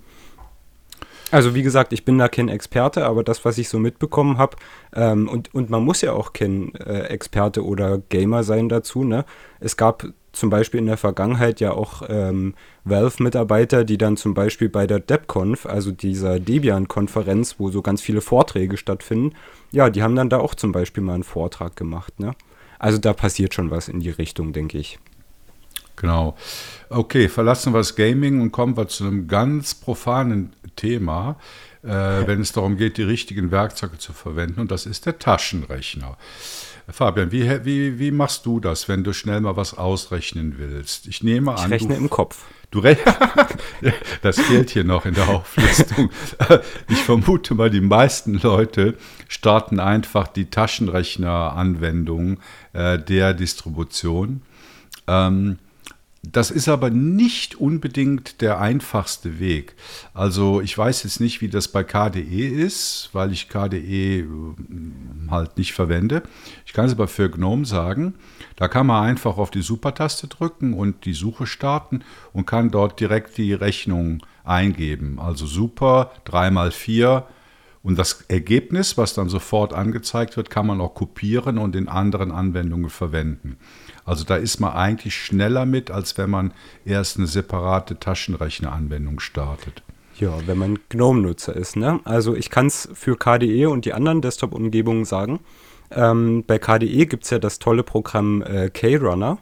Also 1.32 1.56
wie 1.56 1.64
gesagt, 1.64 1.92
ich 1.92 2.06
bin 2.06 2.18
da 2.18 2.28
kein 2.28 2.50
Experte, 2.50 3.06
aber 3.06 3.24
das, 3.24 3.44
was 3.46 3.58
ich 3.58 3.68
so 3.68 3.80
mitbekommen 3.80 4.38
habe, 4.38 4.58
ähm, 4.94 5.28
und, 5.28 5.54
und 5.54 5.70
man 5.70 5.84
muss 5.84 6.02
ja 6.02 6.14
auch 6.14 6.34
kein 6.34 6.74
äh, 6.76 7.08
Experte 7.08 7.66
oder 7.66 7.98
Gamer 8.10 8.44
sein 8.44 8.70
dazu, 8.70 9.04
ne? 9.04 9.26
Es 9.60 9.76
gab 9.76 10.06
zum 10.32 10.50
Beispiel 10.50 10.80
in 10.80 10.86
der 10.86 10.98
Vergangenheit 10.98 11.60
ja 11.60 11.72
auch 11.72 12.04
ähm, 12.08 12.54
Valve-Mitarbeiter, 12.84 13.86
die 13.86 13.98
dann 13.98 14.18
zum 14.18 14.34
Beispiel 14.34 14.70
bei 14.70 14.86
der 14.86 15.00
DebConf, 15.00 15.66
also 15.66 15.92
dieser 15.92 16.40
Debian-Konferenz, 16.40 17.56
wo 17.58 17.72
so 17.72 17.82
ganz 17.82 18.02
viele 18.02 18.22
Vorträge 18.22 18.78
stattfinden, 18.78 19.34
ja, 19.72 19.90
die 19.90 20.04
haben 20.04 20.16
dann 20.16 20.30
da 20.30 20.38
auch 20.38 20.54
zum 20.54 20.72
Beispiel 20.72 21.04
mal 21.04 21.16
einen 21.16 21.24
Vortrag 21.24 21.76
gemacht, 21.76 22.20
ne? 22.20 22.34
Also 22.78 22.98
da 22.98 23.14
passiert 23.14 23.54
schon 23.54 23.72
was 23.72 23.88
in 23.88 24.00
die 24.02 24.10
Richtung, 24.10 24.54
denke 24.54 24.78
ich. 24.78 25.00
Genau. 25.96 26.36
Okay, 26.90 27.30
verlassen 27.30 27.74
wir 27.74 27.80
das 27.80 27.96
Gaming 27.96 28.42
und 28.42 28.52
kommen 28.52 28.78
wir 28.78 28.88
zu 28.88 29.06
einem 29.06 29.28
ganz 29.28 29.76
profanen 29.76 30.54
Thema, 30.76 31.38
äh, 31.84 31.88
wenn 31.90 32.42
es 32.42 32.52
darum 32.52 32.78
geht, 32.78 32.98
die 32.98 33.04
richtigen 33.04 33.52
Werkzeuge 33.52 33.98
zu 33.98 34.14
verwenden, 34.14 34.60
und 34.60 34.72
das 34.72 34.86
ist 34.86 35.06
der 35.06 35.20
Taschenrechner. 35.20 36.18
Fabian, 36.88 37.32
wie, 37.32 37.66
wie, 37.66 37.98
wie 37.98 38.12
machst 38.12 38.46
du 38.46 38.60
das, 38.60 38.88
wenn 38.88 39.04
du 39.04 39.12
schnell 39.12 39.42
mal 39.42 39.58
was 39.58 39.76
ausrechnen 39.76 40.56
willst? 40.58 41.08
Ich 41.08 41.24
nehme 41.24 41.56
an. 41.56 41.66
Ich 41.66 41.72
rechne 41.72 41.96
du, 41.96 42.02
im 42.02 42.10
Kopf. 42.10 42.46
Du 42.70 42.82
das 44.22 44.40
fehlt 44.40 44.70
hier 44.70 44.84
noch 44.84 45.06
in 45.06 45.14
der 45.14 45.30
Auflistung. 45.30 46.10
Ich 46.90 47.02
vermute 47.02 47.56
mal, 47.56 47.70
die 47.70 47.82
meisten 47.82 48.40
Leute 48.40 48.96
starten 49.28 49.80
einfach 49.80 50.28
die 50.28 50.50
Taschenrechner-Anwendung 50.50 52.38
äh, 52.74 53.00
der 53.00 53.34
Distribution. 53.34 54.42
Ähm, 55.08 55.58
das 56.32 56.52
ist 56.52 56.68
aber 56.68 56.90
nicht 56.90 57.56
unbedingt 57.56 58.42
der 58.42 58.60
einfachste 58.60 59.40
Weg. 59.40 59.76
Also 60.14 60.62
ich 60.62 60.78
weiß 60.78 61.04
jetzt 61.04 61.20
nicht, 61.20 61.42
wie 61.42 61.50
das 61.50 61.68
bei 61.68 61.84
KDE 61.84 62.48
ist, 62.48 63.10
weil 63.14 63.32
ich 63.32 63.50
KDE 63.50 64.20
äh, 64.20 64.26
halt 65.30 65.58
nicht 65.58 65.74
verwende. 65.74 66.24
Ich 66.66 66.74
kann 66.74 66.86
es 66.86 66.94
aber 66.94 67.08
für 67.08 67.30
GNOME 67.30 67.66
sagen. 67.66 68.16
Da 68.56 68.68
kann 68.68 68.88
man 68.88 69.04
einfach 69.04 69.38
auf 69.38 69.52
die 69.52 69.62
Supertaste 69.62 70.28
drücken 70.28 70.74
und 70.74 71.06
die 71.06 71.14
Suche 71.14 71.48
starten 71.48 72.04
und 72.34 72.46
kann 72.46 72.72
dort 72.72 73.00
direkt 73.00 73.38
die 73.38 73.54
Rechnung 73.54 74.26
eingeben. 74.44 75.20
Also 75.20 75.46
Super 75.46 76.12
3x4 76.26 77.24
und 77.86 78.00
das 78.00 78.22
Ergebnis, 78.30 78.98
was 78.98 79.14
dann 79.14 79.30
sofort 79.30 79.72
angezeigt 79.72 80.38
wird, 80.38 80.50
kann 80.50 80.66
man 80.66 80.82
auch 80.82 80.96
kopieren 80.96 81.60
und 81.60 81.76
in 81.76 81.88
anderen 81.88 82.32
Anwendungen 82.32 82.90
verwenden. 82.90 83.58
Also 84.06 84.24
da 84.24 84.36
ist 84.36 84.60
man 84.60 84.74
eigentlich 84.74 85.16
schneller 85.16 85.66
mit, 85.66 85.90
als 85.90 86.18
wenn 86.18 86.30
man 86.30 86.54
erst 86.86 87.18
eine 87.18 87.28
separate 87.28 88.00
Taschenrechneranwendung 88.00 89.20
startet. 89.20 89.82
Ja, 90.20 90.32
wenn 90.46 90.58
man 90.58 90.80
GNOME-Nutzer 90.90 91.56
ist. 91.56 91.76
Ne? 91.76 92.00
Also 92.06 92.36
ich 92.36 92.50
kann 92.50 92.68
es 92.68 92.88
für 92.94 93.18
KDE 93.18 93.66
und 93.66 93.86
die 93.86 93.94
anderen 93.94 94.22
Desktop-Umgebungen 94.22 95.04
sagen. 95.04 95.40
Ähm, 95.92 96.44
bei 96.46 96.58
KDE 96.58 97.06
gibt 97.06 97.26
es 97.26 97.32
ja 97.32 97.40
das 97.40 97.60
tolle 97.60 97.84
Programm 97.84 98.42
äh, 98.42 98.70
K-Runner. 98.70 99.40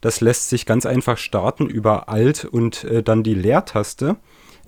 Das 0.00 0.20
lässt 0.20 0.48
sich 0.50 0.66
ganz 0.66 0.84
einfach 0.84 1.18
starten 1.18 1.66
über 1.66 2.08
Alt 2.08 2.44
und 2.44 2.84
äh, 2.84 3.02
dann 3.02 3.22
die 3.22 3.34
Leertaste. 3.34 4.16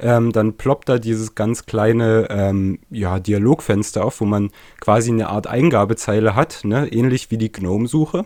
Ähm, 0.00 0.30
dann 0.30 0.56
ploppt 0.56 0.88
da 0.88 0.98
dieses 0.98 1.34
ganz 1.34 1.66
kleine 1.66 2.28
ähm, 2.30 2.78
ja, 2.90 3.18
Dialogfenster 3.18 4.04
auf, 4.04 4.20
wo 4.20 4.26
man 4.26 4.50
quasi 4.80 5.10
eine 5.10 5.28
Art 5.28 5.48
Eingabezeile 5.48 6.36
hat, 6.36 6.60
ne? 6.62 6.86
ähnlich 6.92 7.32
wie 7.32 7.38
die 7.38 7.50
GNOME-Suche. 7.50 8.24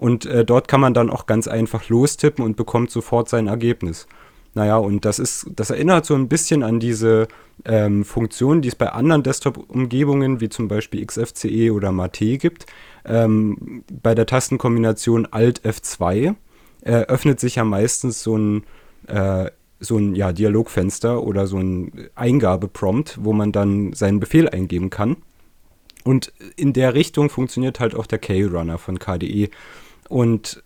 Und 0.00 0.24
äh, 0.24 0.46
dort 0.46 0.66
kann 0.66 0.80
man 0.80 0.94
dann 0.94 1.10
auch 1.10 1.26
ganz 1.26 1.46
einfach 1.46 1.90
lostippen 1.90 2.42
und 2.42 2.56
bekommt 2.56 2.90
sofort 2.90 3.28
sein 3.28 3.48
Ergebnis. 3.48 4.06
Naja, 4.54 4.78
und 4.78 5.04
das 5.04 5.18
ist, 5.18 5.50
das 5.54 5.68
erinnert 5.68 6.06
so 6.06 6.14
ein 6.14 6.26
bisschen 6.26 6.62
an 6.62 6.80
diese 6.80 7.28
ähm, 7.66 8.06
Funktion, 8.06 8.62
die 8.62 8.68
es 8.68 8.76
bei 8.76 8.90
anderen 8.90 9.22
Desktop-Umgebungen, 9.22 10.40
wie 10.40 10.48
zum 10.48 10.68
Beispiel 10.68 11.04
XFCE 11.04 11.74
oder 11.74 11.92
Mate 11.92 12.38
gibt. 12.38 12.64
Ähm, 13.04 13.84
bei 14.02 14.14
der 14.14 14.24
Tastenkombination 14.24 15.26
Alt 15.26 15.66
F2 15.66 16.34
äh, 16.80 16.92
öffnet 16.92 17.38
sich 17.38 17.56
ja 17.56 17.64
meistens 17.64 18.22
so 18.22 18.38
ein, 18.38 18.64
äh, 19.06 19.50
so 19.80 19.98
ein 19.98 20.14
ja, 20.14 20.32
Dialogfenster 20.32 21.22
oder 21.22 21.46
so 21.46 21.58
ein 21.58 22.08
Eingabeprompt, 22.14 23.18
wo 23.20 23.34
man 23.34 23.52
dann 23.52 23.92
seinen 23.92 24.18
Befehl 24.18 24.48
eingeben 24.48 24.88
kann. 24.88 25.18
Und 26.04 26.32
in 26.56 26.72
der 26.72 26.94
Richtung 26.94 27.28
funktioniert 27.28 27.80
halt 27.80 27.94
auch 27.94 28.06
der 28.06 28.18
K-Runner 28.18 28.78
von 28.78 28.98
KDE. 28.98 29.50
Und 30.10 30.62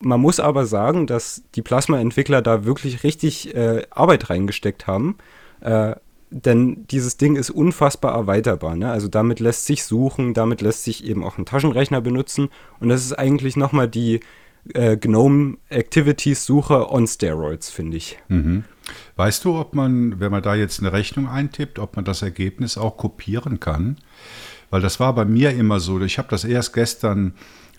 man 0.00 0.20
muss 0.20 0.40
aber 0.40 0.66
sagen, 0.66 1.06
dass 1.06 1.44
die 1.54 1.62
Plasma-Entwickler 1.62 2.42
da 2.42 2.64
wirklich 2.64 3.04
richtig 3.04 3.54
äh, 3.54 3.84
Arbeit 3.90 4.28
reingesteckt 4.28 4.88
haben. 4.88 5.16
Äh, 5.60 5.94
denn 6.30 6.84
dieses 6.90 7.16
Ding 7.16 7.36
ist 7.36 7.50
unfassbar 7.50 8.12
erweiterbar. 8.14 8.74
Ne? 8.74 8.90
Also 8.90 9.06
damit 9.06 9.38
lässt 9.38 9.66
sich 9.66 9.84
suchen, 9.84 10.34
damit 10.34 10.62
lässt 10.62 10.82
sich 10.82 11.04
eben 11.04 11.22
auch 11.22 11.38
ein 11.38 11.46
Taschenrechner 11.46 12.00
benutzen. 12.00 12.48
Und 12.80 12.88
das 12.88 13.04
ist 13.04 13.12
eigentlich 13.12 13.56
nochmal 13.56 13.88
die 13.88 14.18
äh, 14.74 14.96
GNOME 14.96 15.58
Activities 15.68 16.44
Suche 16.44 16.90
on 16.90 17.06
Steroids, 17.06 17.70
finde 17.70 17.96
ich. 17.96 18.18
Mhm. 18.26 18.64
Weißt 19.14 19.44
du, 19.44 19.56
ob 19.56 19.76
man, 19.76 20.18
wenn 20.18 20.32
man 20.32 20.42
da 20.42 20.56
jetzt 20.56 20.80
eine 20.80 20.92
Rechnung 20.92 21.28
eintippt, 21.28 21.78
ob 21.78 21.94
man 21.94 22.04
das 22.04 22.22
Ergebnis 22.22 22.76
auch 22.76 22.96
kopieren 22.96 23.60
kann? 23.60 23.98
Weil 24.70 24.80
das 24.80 24.98
war 24.98 25.14
bei 25.14 25.24
mir 25.24 25.52
immer 25.52 25.78
so. 25.78 26.00
Ich 26.00 26.18
habe 26.18 26.28
das 26.28 26.44
erst 26.44 26.72
gestern 26.72 27.34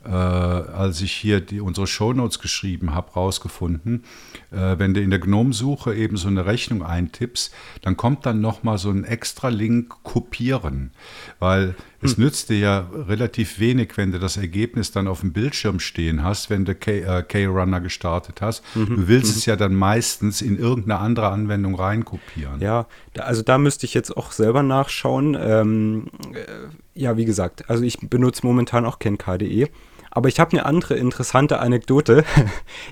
äh, 0.08 0.12
als 0.12 1.02
ich 1.02 1.12
hier 1.12 1.42
die, 1.42 1.60
unsere 1.60 1.88
Shownotes 1.88 2.40
geschrieben 2.40 2.96
habe, 2.96 3.12
rausgefunden. 3.12 4.04
Äh, 4.52 4.80
wenn 4.80 4.94
du 4.94 5.02
in 5.02 5.10
der 5.10 5.20
Gnome-Suche 5.20 5.94
eben 5.94 6.18
so 6.18 6.28
eine 6.28 6.46
Rechnung 6.46 6.84
eintippst, 6.84 7.54
dann 7.82 7.98
kommt 7.98 8.26
dann 8.26 8.40
nochmal 8.40 8.78
so 8.78 8.90
ein 8.90 9.04
extra 9.04 9.50
Link 9.50 9.94
kopieren. 10.04 10.92
Weil 11.40 11.76
es 12.02 12.16
hm. 12.16 12.24
nützt 12.24 12.50
dir 12.50 12.60
ja 12.60 12.88
relativ 13.08 13.60
wenig, 13.60 13.98
wenn 13.98 14.12
du 14.12 14.20
das 14.20 14.38
Ergebnis 14.38 14.92
dann 14.92 15.08
auf 15.08 15.22
dem 15.22 15.34
Bildschirm 15.34 15.80
stehen 15.80 16.24
hast, 16.24 16.50
wenn 16.50 16.64
du 16.64 16.76
K-Runner 16.76 17.78
äh, 17.78 17.82
gestartet 17.82 18.42
hast. 18.42 18.64
Mhm. 18.76 18.86
Du 18.86 19.08
willst 19.08 19.34
mhm. 19.34 19.38
es 19.40 19.46
ja 19.46 19.56
dann 19.56 19.76
meistens 19.76 20.42
in 20.42 20.58
irgendeine 20.58 21.00
andere 21.00 21.30
Anwendung 21.30 21.76
reinkopieren. 21.76 22.62
Ja, 22.62 22.86
da, 23.14 23.24
also 23.24 23.42
da 23.42 23.58
müsste 23.58 23.86
ich 23.86 23.94
jetzt 23.94 24.16
auch 24.16 24.32
selber 24.32 24.64
nachschauen. 24.64 25.36
Ähm, 25.40 26.08
äh, 26.34 27.00
ja, 27.00 27.18
wie 27.18 27.26
gesagt, 27.26 27.70
also 27.70 27.84
ich 27.84 27.98
benutze 28.00 28.46
momentan 28.46 28.86
auch 28.86 29.00
kein 29.00 29.18
KDE. 29.18 29.70
Aber 30.12 30.30
ich 30.30 30.40
habe 30.40 30.52
eine 30.52 30.66
andere 30.66 30.96
interessante 30.96 31.60
Anekdote. 31.60 32.24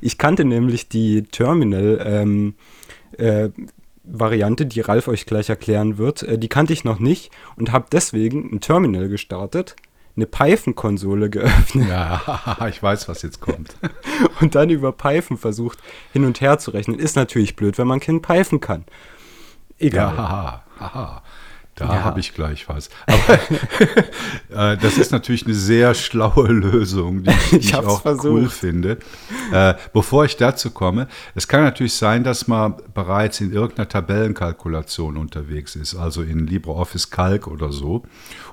Ich 0.02 0.18
kannte 0.18 0.46
nämlich 0.46 0.90
die 0.90 1.24
Terminal 1.24 2.02
ähm, 2.06 2.56
äh, 3.18 3.50
Variante, 4.04 4.66
die 4.66 4.82
Ralf 4.82 5.08
euch 5.08 5.26
gleich 5.26 5.50
erklären 5.50 5.98
wird. 5.98 6.24
Äh, 6.24 6.38
die 6.38 6.50
kannte 6.50 6.74
ich 6.74 6.84
noch 6.84 7.00
nicht 7.00 7.32
und 7.56 7.72
habe 7.72 7.88
deswegen 7.92 8.50
ein 8.54 8.62
Terminal 8.62 9.10
gestartet, 9.10 9.76
eine 10.16 10.26
Python-Konsole 10.26 11.30
geöffnet. 11.30 11.90
Ja, 11.90 12.58
ich 12.70 12.82
weiß, 12.82 13.08
was 13.10 13.22
jetzt 13.22 13.42
kommt. 13.42 13.76
und 14.42 14.56
dann 14.56 14.70
über 14.70 14.92
Python 14.92 15.38
versucht, 15.38 15.80
hin 16.14 16.26
und 16.26 16.42
her 16.42 16.58
zu 16.60 16.72
rechnen. 16.72 17.00
Ist 17.00 17.16
natürlich 17.16 17.56
blöd, 17.56 17.78
wenn 17.78 17.88
man 17.88 18.00
kein 18.00 18.22
Python 18.22 18.60
kann. 18.60 18.86
Egal. 19.78 20.16
Ja, 20.16 20.18
haha, 20.18 20.64
haha. 20.80 21.24
Da 21.76 21.94
ja. 21.94 22.04
habe 22.06 22.22
ich 22.22 22.34
gleich 22.34 22.70
was. 22.70 22.90
Aber 23.06 23.34
äh, 24.74 24.78
das 24.78 24.98
ist 24.98 25.12
natürlich 25.12 25.46
eine 25.46 25.56
sehr 25.56 25.94
schlaue 25.94 26.48
Lösung, 26.52 27.24
die, 27.24 27.32
die 27.52 27.58
ich, 27.58 27.74
ich 27.74 27.76
auch 27.76 28.02
versucht. 28.02 28.26
cool 28.26 28.50
finde. 28.50 28.98
Äh, 29.52 29.74
bevor 29.92 30.24
ich 30.24 30.38
dazu 30.38 30.72
komme, 30.72 31.10
es 31.36 31.50
kann 31.50 31.64
natürlich 31.64 31.94
sein, 31.94 32.24
dass 32.24 32.48
man 32.48 32.76
bereits 32.94 33.42
in 33.42 33.52
irgendeiner 33.52 33.90
Tabellenkalkulation 33.90 35.18
unterwegs 35.18 35.76
ist, 35.76 35.96
also 35.96 36.22
in 36.22 36.48
LibreOffice 36.48 37.10
Calc 37.10 37.48
oder 37.48 37.74
so. 37.74 38.04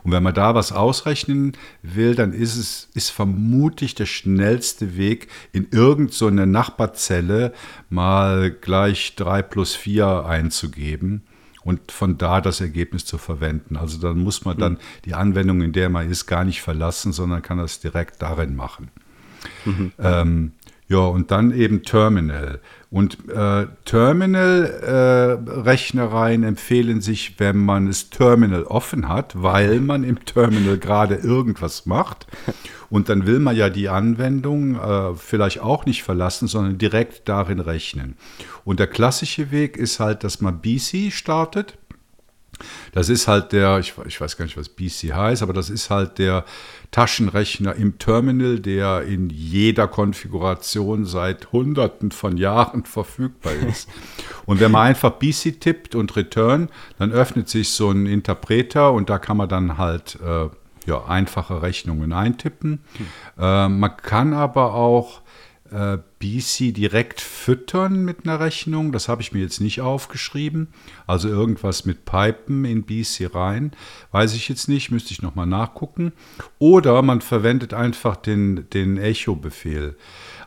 Und 0.03 0.11
wenn 0.11 0.25
man 0.25 0.35
da 0.35 0.57
was 0.57 0.73
ausrechnen 0.73 1.53
will, 1.83 2.17
dann 2.17 2.33
ist 2.33 2.57
es 2.57 2.89
ist 2.95 3.11
vermutlich 3.11 3.95
der 3.95 4.07
schnellste 4.07 4.97
Weg, 4.97 5.29
in 5.53 5.69
irgendeine 5.71 6.13
so 6.13 6.29
Nachbarzelle 6.29 7.53
mal 7.89 8.51
gleich 8.51 9.15
3 9.15 9.43
plus 9.43 9.77
4 9.77 10.27
einzugeben 10.27 11.23
und 11.65 11.93
von 11.93 12.19
da 12.19 12.41
das 12.41 12.61
Ergebnis 12.61 13.05
zu 13.05 13.19
verwenden. 13.19 13.77
Also 13.77 13.99
dann 13.99 14.19
muss 14.19 14.45
man 14.45 14.59
dann 14.59 14.79
die 15.05 15.15
Anwendung, 15.15 15.63
in 15.63 15.73
der 15.73 15.89
man 15.89 16.11
ist, 16.11 16.27
gar 16.27 16.45
nicht 16.45 16.63
verlassen, 16.63 17.13
sondern 17.13 17.43
kann 17.43 17.59
das 17.59 17.81
direkt 17.81 18.21
darin 18.23 18.57
machen. 18.57 18.89
Mhm. 19.65 19.93
Ähm, 19.99 20.53
ja, 20.93 21.07
und 21.07 21.31
dann 21.31 21.55
eben 21.55 21.85
Terminal. 21.85 22.61
Und 22.91 23.17
äh, 23.31 23.67
Terminal-Rechnereien 23.87 26.43
äh, 26.43 26.49
empfehlen 26.49 27.01
sich, 27.01 27.41
wenn 27.41 27.57
man 27.57 27.87
das 27.87 28.11
Terminal 28.11 28.65
offen 28.65 29.09
hat, 29.09 29.41
weil 29.41 29.81
man 29.81 30.05
im 30.05 30.23
Terminal 30.27 30.77
gerade 30.77 31.15
irgendwas 31.15 31.87
macht. 31.87 32.27
Und 32.91 33.09
dann 33.09 33.27
will 33.27 33.39
man 33.39 33.57
ja 33.57 33.71
die 33.71 33.89
Anwendung 33.89 34.79
äh, 34.79 35.15
vielleicht 35.15 35.61
auch 35.61 35.87
nicht 35.87 36.03
verlassen, 36.03 36.47
sondern 36.47 36.77
direkt 36.77 37.27
darin 37.27 37.61
rechnen. 37.61 38.19
Und 38.65 38.79
der 38.79 38.89
klassische 38.89 39.51
Weg 39.51 39.79
ist 39.79 39.99
halt, 39.99 40.25
dass 40.25 40.43
man 40.43 40.61
BC 40.61 41.11
startet. 41.11 41.79
Das 42.93 43.09
ist 43.09 43.29
halt 43.29 43.53
der, 43.53 43.79
ich, 43.79 43.95
ich, 44.07 44.21
weiß 44.21 44.37
gar 44.37 44.45
nicht, 44.45 44.59
was 44.59 44.69
BC 44.69 45.15
heißt, 45.15 45.43
aber 45.43 45.55
das 45.55 45.71
ist 45.71 45.89
halt 45.89 46.19
der 46.19 46.45
Taschenrechner 46.93 47.75
im 47.75 47.99
Terminal, 47.99 48.61
der 48.61 49.03
in 49.03 49.31
jeder 49.31 49.89
Konfiguration 49.89 51.07
seit 51.07 51.51
Hunderten 51.51 52.13
von 52.13 52.37
Jahren 52.37 52.85
verfügbar 52.85 53.55
ist. 53.69 53.89
Und 54.47 54.61
wenn 54.61 54.71
man 54.71 54.87
einfach 54.89 55.13
BC 55.13 55.61
tippt 55.61 55.95
und 55.95 56.17
Return, 56.17 56.69
dann 56.99 57.11
öffnet 57.11 57.49
sich 57.49 57.71
so 57.71 57.91
ein 57.91 58.07
Interpreter 58.07 58.93
und 58.93 59.09
da 59.09 59.19
kann 59.19 59.37
man 59.37 59.49
dann 59.49 59.79
halt 59.79 60.19
äh, 60.21 60.49
ja, 60.85 61.05
einfache 61.07 61.63
Rechnungen 61.63 62.13
eintippen. 62.13 62.81
Hm. 62.97 63.07
Äh, 63.39 63.69
man 63.69 63.97
kann 63.97 64.35
aber 64.35 64.75
auch 64.75 65.23
äh, 65.73 65.99
BC 66.19 66.73
direkt 66.73 67.21
füttern 67.21 68.05
mit 68.05 68.25
einer 68.25 68.41
Rechnung. 68.41 68.93
Das 68.93 69.09
habe 69.09 69.23
ich 69.23 69.33
mir 69.33 69.41
jetzt 69.41 69.61
nicht 69.61 69.81
aufgeschrieben. 69.81 70.69
Also 71.07 71.29
irgendwas 71.29 71.85
mit 71.85 72.05
Pipen 72.05 72.65
in 72.65 72.85
BC 72.85 73.35
rein. 73.35 73.73
Weiß 74.11 74.35
ich 74.35 74.49
jetzt 74.49 74.69
nicht, 74.69 74.91
müsste 74.91 75.13
ich 75.13 75.23
nochmal 75.23 75.47
nachgucken. 75.47 76.13
Oder 76.59 77.03
man 77.03 77.21
verwendet 77.21 77.75
einfach 77.75 78.17
den, 78.17 78.69
den 78.71 78.99
Echo-Befehl. 78.99 79.97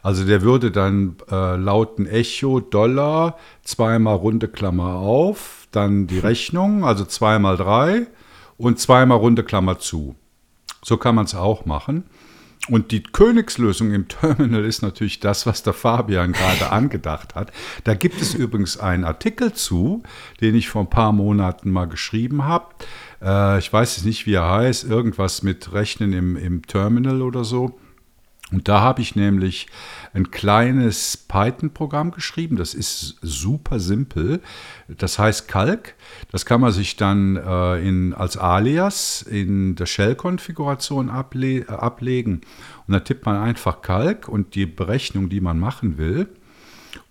Also 0.01 0.23
der 0.23 0.43
würde 0.43 0.69
dann 0.71 1.15
äh, 1.31 1.55
lauten 1.55 2.05
Echo 2.05 2.59
Dollar, 2.59 3.37
zweimal 3.63 4.17
runde 4.17 4.47
Klammer 4.47 4.97
auf, 4.97 5.67
dann 5.71 6.05
die 6.05 6.19
Rechnung, 6.19 6.85
also 6.85 7.05
zweimal 7.05 7.57
drei 7.57 8.05
und 8.57 8.79
zweimal 8.79 9.17
runde 9.17 9.43
Klammer 9.43 9.79
zu. 9.79 10.15
So 10.83 10.97
kann 10.97 11.15
man 11.15 11.25
es 11.25 11.33
auch 11.33 11.65
machen. 11.65 12.03
Und 12.67 12.91
die 12.91 13.03
Königslösung 13.03 13.91
im 13.91 14.07
Terminal 14.07 14.65
ist 14.65 14.81
natürlich 14.81 15.19
das, 15.19 15.45
was 15.45 15.61
der 15.61 15.73
Fabian 15.73 16.31
gerade 16.33 16.71
angedacht 16.71 17.35
hat. 17.35 17.51
Da 17.83 17.93
gibt 17.93 18.21
es 18.21 18.33
übrigens 18.33 18.79
einen 18.79 19.03
Artikel 19.03 19.53
zu, 19.53 20.01
den 20.41 20.55
ich 20.55 20.69
vor 20.69 20.81
ein 20.81 20.89
paar 20.89 21.11
Monaten 21.11 21.69
mal 21.69 21.85
geschrieben 21.85 22.45
habe. 22.45 22.73
Äh, 23.21 23.59
ich 23.59 23.71
weiß 23.71 23.97
jetzt 23.97 24.05
nicht, 24.05 24.25
wie 24.25 24.33
er 24.33 24.49
heißt, 24.49 24.83
irgendwas 24.85 25.43
mit 25.43 25.73
Rechnen 25.73 26.13
im, 26.13 26.37
im 26.37 26.65
Terminal 26.65 27.21
oder 27.21 27.43
so. 27.43 27.79
Und 28.51 28.67
da 28.67 28.81
habe 28.81 29.01
ich 29.01 29.15
nämlich 29.15 29.67
ein 30.13 30.29
kleines 30.29 31.17
Python-Programm 31.17 32.11
geschrieben. 32.11 32.57
Das 32.57 32.75
ist 32.75 33.17
super 33.21 33.79
simpel. 33.79 34.39
Das 34.87 35.17
heißt 35.17 35.47
Calc. 35.47 35.95
Das 36.31 36.45
kann 36.45 36.61
man 36.61 36.71
sich 36.71 36.95
dann 36.95 37.37
äh, 37.37 37.87
in, 37.87 38.13
als 38.13 38.37
Alias 38.37 39.23
in 39.23 39.75
der 39.75 39.87
Shell-Konfiguration 39.87 41.09
able 41.09 41.67
ablegen. 41.67 42.41
Und 42.87 42.93
da 42.93 42.99
tippt 42.99 43.25
man 43.25 43.37
einfach 43.37 43.81
Calc 43.81 44.29
und 44.29 44.53
die 44.53 44.67
Berechnung, 44.67 45.29
die 45.29 45.41
man 45.41 45.59
machen 45.59 45.97
will. 45.97 46.27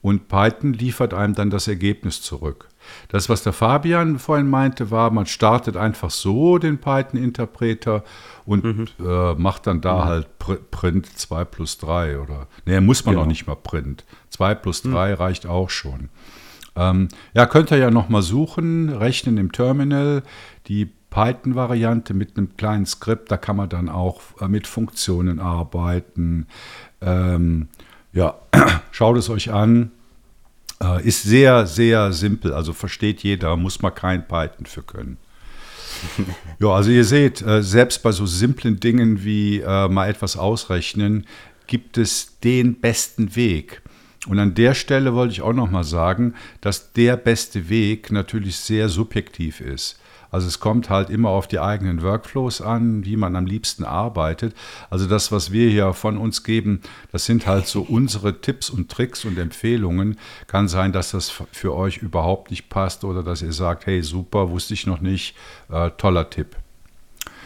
Und 0.02 0.28
Python 0.28 0.72
liefert 0.72 1.14
einem 1.14 1.34
dann 1.34 1.50
das 1.50 1.66
Ergebnis 1.66 2.22
zurück. 2.22 2.68
Das, 3.08 3.28
was 3.28 3.42
der 3.42 3.52
Fabian 3.52 4.18
vorhin 4.18 4.48
meinte, 4.48 4.90
war, 4.90 5.10
man 5.10 5.26
startet 5.26 5.76
einfach 5.76 6.10
so 6.10 6.58
den 6.58 6.78
Python-Interpreter 6.78 8.04
und 8.46 8.64
mhm. 8.64 8.86
äh, 9.04 9.34
macht 9.34 9.66
dann 9.66 9.80
da 9.80 9.96
mhm. 9.96 10.04
halt 10.04 10.38
Pr 10.38 10.56
Print 10.70 11.06
2 11.18 11.44
plus 11.44 11.78
3 11.78 12.18
oder, 12.18 12.46
nee, 12.66 12.80
muss 12.80 13.04
man 13.04 13.14
ja. 13.14 13.20
noch 13.20 13.26
nicht 13.26 13.46
mal 13.46 13.56
Print. 13.56 14.04
2 14.30 14.54
plus 14.56 14.82
3 14.82 15.10
mhm. 15.10 15.14
reicht 15.14 15.46
auch 15.46 15.70
schon. 15.70 16.08
Ähm, 16.76 17.08
ja, 17.34 17.46
könnt 17.46 17.70
ihr 17.70 17.78
ja 17.78 17.90
nochmal 17.90 18.22
suchen, 18.22 18.88
rechnen 18.88 19.38
im 19.38 19.52
Terminal, 19.52 20.22
die 20.66 20.90
Python-Variante 21.14 22.12
mit 22.12 22.36
einem 22.36 22.56
kleinen 22.56 22.86
Skript, 22.86 23.30
da 23.30 23.36
kann 23.36 23.56
man 23.56 23.68
dann 23.68 23.88
auch 23.88 24.20
äh, 24.40 24.48
mit 24.48 24.66
Funktionen 24.66 25.38
arbeiten. 25.38 26.48
Ähm, 27.00 27.68
ja, 28.12 28.34
schaut 28.90 29.16
es 29.16 29.30
euch 29.30 29.52
an. 29.52 29.92
Äh, 30.84 31.06
ist 31.06 31.22
sehr, 31.22 31.66
sehr 31.66 32.12
simpel, 32.12 32.52
also 32.52 32.72
versteht 32.72 33.22
jeder, 33.22 33.56
muss 33.56 33.80
man 33.80 33.94
kein 33.94 34.26
Python 34.26 34.66
für 34.66 34.82
können. 34.82 35.16
ja, 36.58 36.68
also 36.68 36.90
ihr 36.90 37.04
seht, 37.04 37.40
äh, 37.42 37.62
selbst 37.62 38.02
bei 38.02 38.12
so 38.12 38.26
simplen 38.26 38.80
Dingen 38.80 39.24
wie 39.24 39.60
äh, 39.60 39.88
mal 39.88 40.08
etwas 40.08 40.36
ausrechnen, 40.36 41.26
gibt 41.66 41.96
es 41.96 42.38
den 42.40 42.80
besten 42.80 43.36
Weg. 43.36 43.80
Und 44.26 44.38
an 44.38 44.54
der 44.54 44.74
Stelle 44.74 45.14
wollte 45.14 45.32
ich 45.32 45.42
auch 45.42 45.52
noch 45.52 45.70
mal 45.70 45.84
sagen, 45.84 46.34
dass 46.60 46.92
der 46.92 47.16
beste 47.16 47.68
Weg 47.68 48.10
natürlich 48.10 48.56
sehr 48.56 48.88
subjektiv 48.88 49.60
ist. 49.60 49.98
Also 50.34 50.48
es 50.48 50.58
kommt 50.58 50.90
halt 50.90 51.10
immer 51.10 51.28
auf 51.28 51.46
die 51.46 51.60
eigenen 51.60 52.02
Workflows 52.02 52.60
an, 52.60 53.04
wie 53.04 53.16
man 53.16 53.36
am 53.36 53.46
liebsten 53.46 53.84
arbeitet. 53.84 54.52
Also 54.90 55.06
das, 55.06 55.30
was 55.30 55.52
wir 55.52 55.70
hier 55.70 55.92
von 55.92 56.18
uns 56.18 56.42
geben, 56.42 56.80
das 57.12 57.24
sind 57.24 57.46
halt 57.46 57.68
so 57.68 57.82
unsere 57.82 58.40
Tipps 58.40 58.68
und 58.68 58.90
Tricks 58.90 59.24
und 59.24 59.38
Empfehlungen. 59.38 60.18
Kann 60.48 60.66
sein, 60.66 60.90
dass 60.90 61.12
das 61.12 61.30
für 61.52 61.72
euch 61.72 61.98
überhaupt 61.98 62.50
nicht 62.50 62.68
passt 62.68 63.04
oder 63.04 63.22
dass 63.22 63.42
ihr 63.42 63.52
sagt, 63.52 63.86
hey, 63.86 64.02
super, 64.02 64.50
wusste 64.50 64.74
ich 64.74 64.88
noch 64.88 65.00
nicht, 65.00 65.36
äh, 65.70 65.90
toller 65.98 66.28
Tipp. 66.30 66.56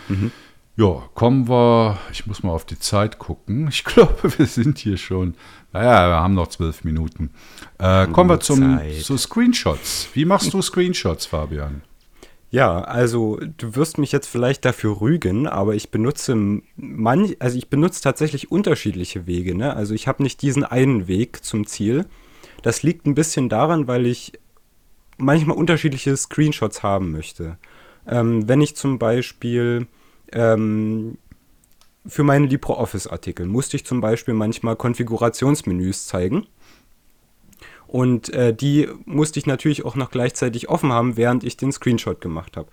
Mhm. 0.09 0.33
Ja, 0.77 1.03
kommen 1.12 1.46
wir, 1.46 1.98
ich 2.11 2.27
muss 2.27 2.42
mal 2.42 2.53
auf 2.53 2.64
die 2.64 2.79
Zeit 2.79 3.18
gucken. 3.18 3.68
Ich 3.68 3.85
glaube, 3.85 4.33
wir 4.38 4.46
sind 4.46 4.79
hier 4.79 4.96
schon, 4.96 5.35
naja, 5.74 6.09
wir 6.09 6.22
haben 6.22 6.33
noch 6.33 6.48
zwölf 6.48 6.85
Minuten. 6.85 7.35
Äh, 7.77 8.07
kommen 8.07 8.31
wir 8.31 8.40
zum, 8.40 8.81
zu 9.03 9.18
Screenshots. 9.18 10.09
Wie 10.14 10.24
machst 10.24 10.55
du 10.55 10.62
Screenshots, 10.62 11.27
Fabian? 11.27 11.83
Ja, 12.50 12.80
also 12.80 13.38
du 13.58 13.76
wirst 13.76 13.98
mich 13.98 14.11
jetzt 14.11 14.26
vielleicht 14.26 14.64
dafür 14.64 15.00
rügen, 15.02 15.46
aber 15.46 15.74
ich 15.74 15.90
benutze 15.90 16.34
manch, 16.76 17.37
also 17.40 17.58
ich 17.58 17.68
benutze 17.68 18.02
tatsächlich 18.02 18.50
unterschiedliche 18.50 19.26
Wege. 19.26 19.54
Ne? 19.54 19.74
Also 19.74 19.94
ich 19.94 20.08
habe 20.08 20.22
nicht 20.22 20.40
diesen 20.40 20.64
einen 20.64 21.08
Weg 21.08 21.44
zum 21.44 21.66
Ziel. 21.66 22.06
Das 22.62 22.82
liegt 22.82 23.06
ein 23.06 23.14
bisschen 23.14 23.50
daran, 23.50 23.87
weil 23.87 24.06
ich 24.06 24.32
manchmal 25.18 25.58
unterschiedliche 25.58 26.16
Screenshots 26.16 26.82
haben 26.82 27.12
möchte. 27.12 27.58
Ähm, 28.06 28.48
wenn 28.48 28.62
ich 28.62 28.76
zum 28.76 28.98
Beispiel 28.98 29.87
ähm, 30.32 31.18
für 32.06 32.22
meine 32.22 32.46
LibreOffice-Artikel 32.46 33.44
musste 33.46 33.76
ich 33.76 33.84
zum 33.84 34.00
Beispiel 34.00 34.32
manchmal 34.32 34.76
Konfigurationsmenüs 34.76 36.06
zeigen. 36.06 36.46
Und 37.88 38.33
äh, 38.35 38.55
die 38.55 38.88
musste 39.07 39.40
ich 39.40 39.46
natürlich 39.46 39.85
auch 39.85 39.96
noch 39.96 40.11
gleichzeitig 40.11 40.68
offen 40.68 40.92
haben, 40.92 41.16
während 41.16 41.42
ich 41.42 41.57
den 41.57 41.72
Screenshot 41.72 42.20
gemacht 42.20 42.59
habe. 42.59 42.68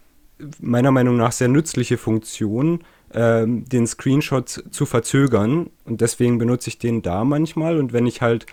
meiner 0.60 0.90
Meinung 0.90 1.16
nach 1.16 1.32
sehr 1.32 1.48
nützliche 1.48 1.98
Funktion, 1.98 2.84
ähm, 3.14 3.64
den 3.66 3.86
Screenshot 3.86 4.64
zu 4.70 4.86
verzögern. 4.86 5.70
Und 5.84 6.00
deswegen 6.00 6.38
benutze 6.38 6.68
ich 6.68 6.78
den 6.78 7.02
da 7.02 7.24
manchmal. 7.24 7.78
Und 7.78 7.92
wenn 7.92 8.06
ich 8.06 8.20
halt 8.20 8.46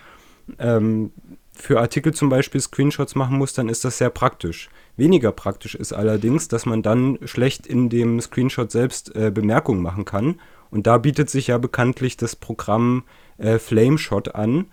ähm, 0.58 1.12
für 1.52 1.80
Artikel 1.80 2.14
zum 2.14 2.28
Beispiel 2.28 2.60
Screenshots 2.60 3.14
machen 3.14 3.36
muss, 3.36 3.52
dann 3.52 3.68
ist 3.68 3.84
das 3.84 3.98
sehr 3.98 4.10
praktisch. 4.10 4.70
Weniger 4.96 5.32
praktisch 5.32 5.74
ist 5.74 5.92
allerdings, 5.92 6.48
dass 6.48 6.66
man 6.66 6.82
dann 6.82 7.18
schlecht 7.24 7.66
in 7.66 7.88
dem 7.88 8.20
Screenshot 8.20 8.70
selbst 8.70 9.14
äh, 9.14 9.30
Bemerkungen 9.30 9.82
machen 9.82 10.04
kann. 10.04 10.40
Und 10.70 10.86
da 10.86 10.98
bietet 10.98 11.28
sich 11.28 11.48
ja 11.48 11.58
bekanntlich 11.58 12.16
das 12.16 12.36
Programm 12.36 13.04
äh, 13.38 13.58
Flameshot 13.58 14.34
an, 14.34 14.66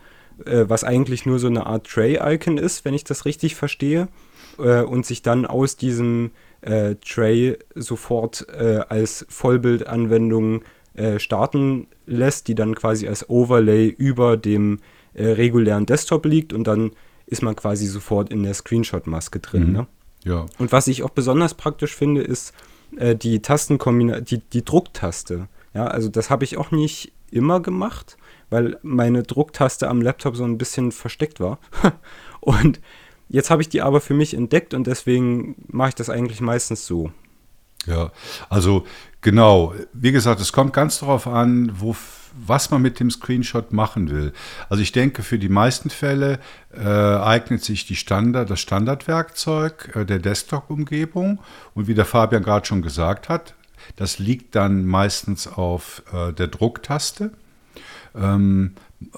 äh, 0.45 0.65
was 0.67 0.83
eigentlich 0.83 1.25
nur 1.25 1.39
so 1.39 1.47
eine 1.47 1.65
Art 1.65 1.87
Tray-Icon 1.87 2.57
ist, 2.57 2.85
wenn 2.85 2.93
ich 2.93 3.03
das 3.03 3.25
richtig 3.25 3.55
verstehe. 3.55 4.07
äh, 4.59 4.81
und 4.81 5.05
sich 5.05 5.21
dann 5.21 5.45
aus 5.45 5.77
diesem 5.77 6.31
äh, 6.61 6.95
Tray 6.95 7.57
sofort 7.75 8.47
äh, 8.49 8.81
als 8.89 9.25
Vollbildanwendung 9.29 10.63
äh, 10.93 11.19
starten 11.19 11.87
lässt, 12.05 12.47
die 12.47 12.55
dann 12.55 12.75
quasi 12.75 13.07
als 13.07 13.29
Overlay 13.29 13.87
über 13.87 14.37
dem 14.37 14.79
äh, 15.13 15.27
regulären 15.27 15.85
Desktop 15.85 16.25
liegt 16.25 16.53
und 16.53 16.65
dann 16.65 16.91
ist 17.25 17.43
man 17.43 17.55
quasi 17.55 17.85
sofort 17.85 18.31
in 18.31 18.43
der 18.43 18.53
Screenshot-Maske 18.53 19.39
drin. 19.39 19.67
Mhm. 19.67 19.73
Ne? 19.73 19.87
Ja. 20.23 20.45
Und 20.57 20.71
was 20.71 20.87
ich 20.87 21.03
auch 21.03 21.11
besonders 21.11 21.53
praktisch 21.53 21.95
finde, 21.95 22.21
ist 22.21 22.53
äh, 22.97 23.15
die 23.15 23.41
Tastenkombination, 23.41 24.25
die, 24.25 24.39
die 24.51 24.65
Drucktaste. 24.65 25.47
Ja, 25.73 25.85
also 25.85 26.09
das 26.09 26.29
habe 26.29 26.43
ich 26.43 26.57
auch 26.57 26.71
nicht 26.71 27.13
immer 27.31 27.59
gemacht, 27.59 28.17
weil 28.49 28.77
meine 28.81 29.23
Drucktaste 29.23 29.87
am 29.87 30.01
Laptop 30.01 30.35
so 30.35 30.43
ein 30.43 30.57
bisschen 30.57 30.91
versteckt 30.91 31.39
war. 31.39 31.59
und 32.39 32.81
jetzt 33.29 33.49
habe 33.49 33.61
ich 33.61 33.69
die 33.69 33.81
aber 33.81 34.01
für 34.01 34.13
mich 34.13 34.33
entdeckt 34.33 34.73
und 34.73 34.87
deswegen 34.87 35.55
mache 35.67 35.89
ich 35.89 35.95
das 35.95 36.09
eigentlich 36.09 36.41
meistens 36.41 36.85
so. 36.85 37.11
Ja, 37.85 38.11
also 38.49 38.85
genau. 39.21 39.73
Wie 39.93 40.11
gesagt, 40.11 40.41
es 40.41 40.51
kommt 40.51 40.73
ganz 40.73 40.99
darauf 40.99 41.27
an, 41.27 41.71
wo, 41.75 41.95
was 42.33 42.71
man 42.71 42.81
mit 42.81 42.99
dem 42.99 43.09
Screenshot 43.09 43.71
machen 43.71 44.09
will. 44.09 44.33
Also 44.69 44.83
ich 44.83 44.91
denke, 44.91 45.23
für 45.23 45.39
die 45.39 45.49
meisten 45.49 45.89
Fälle 45.89 46.39
äh, 46.73 46.83
eignet 46.83 47.63
sich 47.63 47.85
die 47.85 47.95
Standard, 47.95 48.49
das 48.49 48.59
Standardwerkzeug 48.59 49.95
äh, 49.95 50.05
der 50.05 50.19
Desktop-Umgebung. 50.19 51.39
Und 51.73 51.87
wie 51.87 51.95
der 51.95 52.05
Fabian 52.05 52.43
gerade 52.43 52.65
schon 52.65 52.81
gesagt 52.81 53.29
hat, 53.29 53.55
das 53.95 54.19
liegt 54.19 54.55
dann 54.55 54.85
meistens 54.85 55.47
auf 55.47 56.03
äh, 56.13 56.33
der 56.33 56.47
Drucktaste. 56.47 57.31
Ähm, 58.15 58.75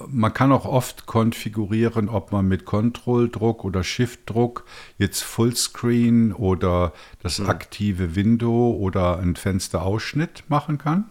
man 0.08 0.32
kann 0.32 0.52
auch 0.52 0.64
oft 0.64 1.06
konfigurieren, 1.06 2.08
ob 2.08 2.30
man 2.30 2.46
mit 2.46 2.64
Control-Druck 2.64 3.64
oder 3.64 3.82
Shift-Druck 3.82 4.64
jetzt 4.98 5.22
Fullscreen 5.22 6.32
oder 6.32 6.92
das 7.20 7.40
mhm. 7.40 7.48
aktive 7.48 8.14
Window 8.14 8.76
oder 8.78 9.18
ein 9.18 9.34
Fensterausschnitt 9.34 10.44
machen 10.48 10.78
kann. 10.78 11.06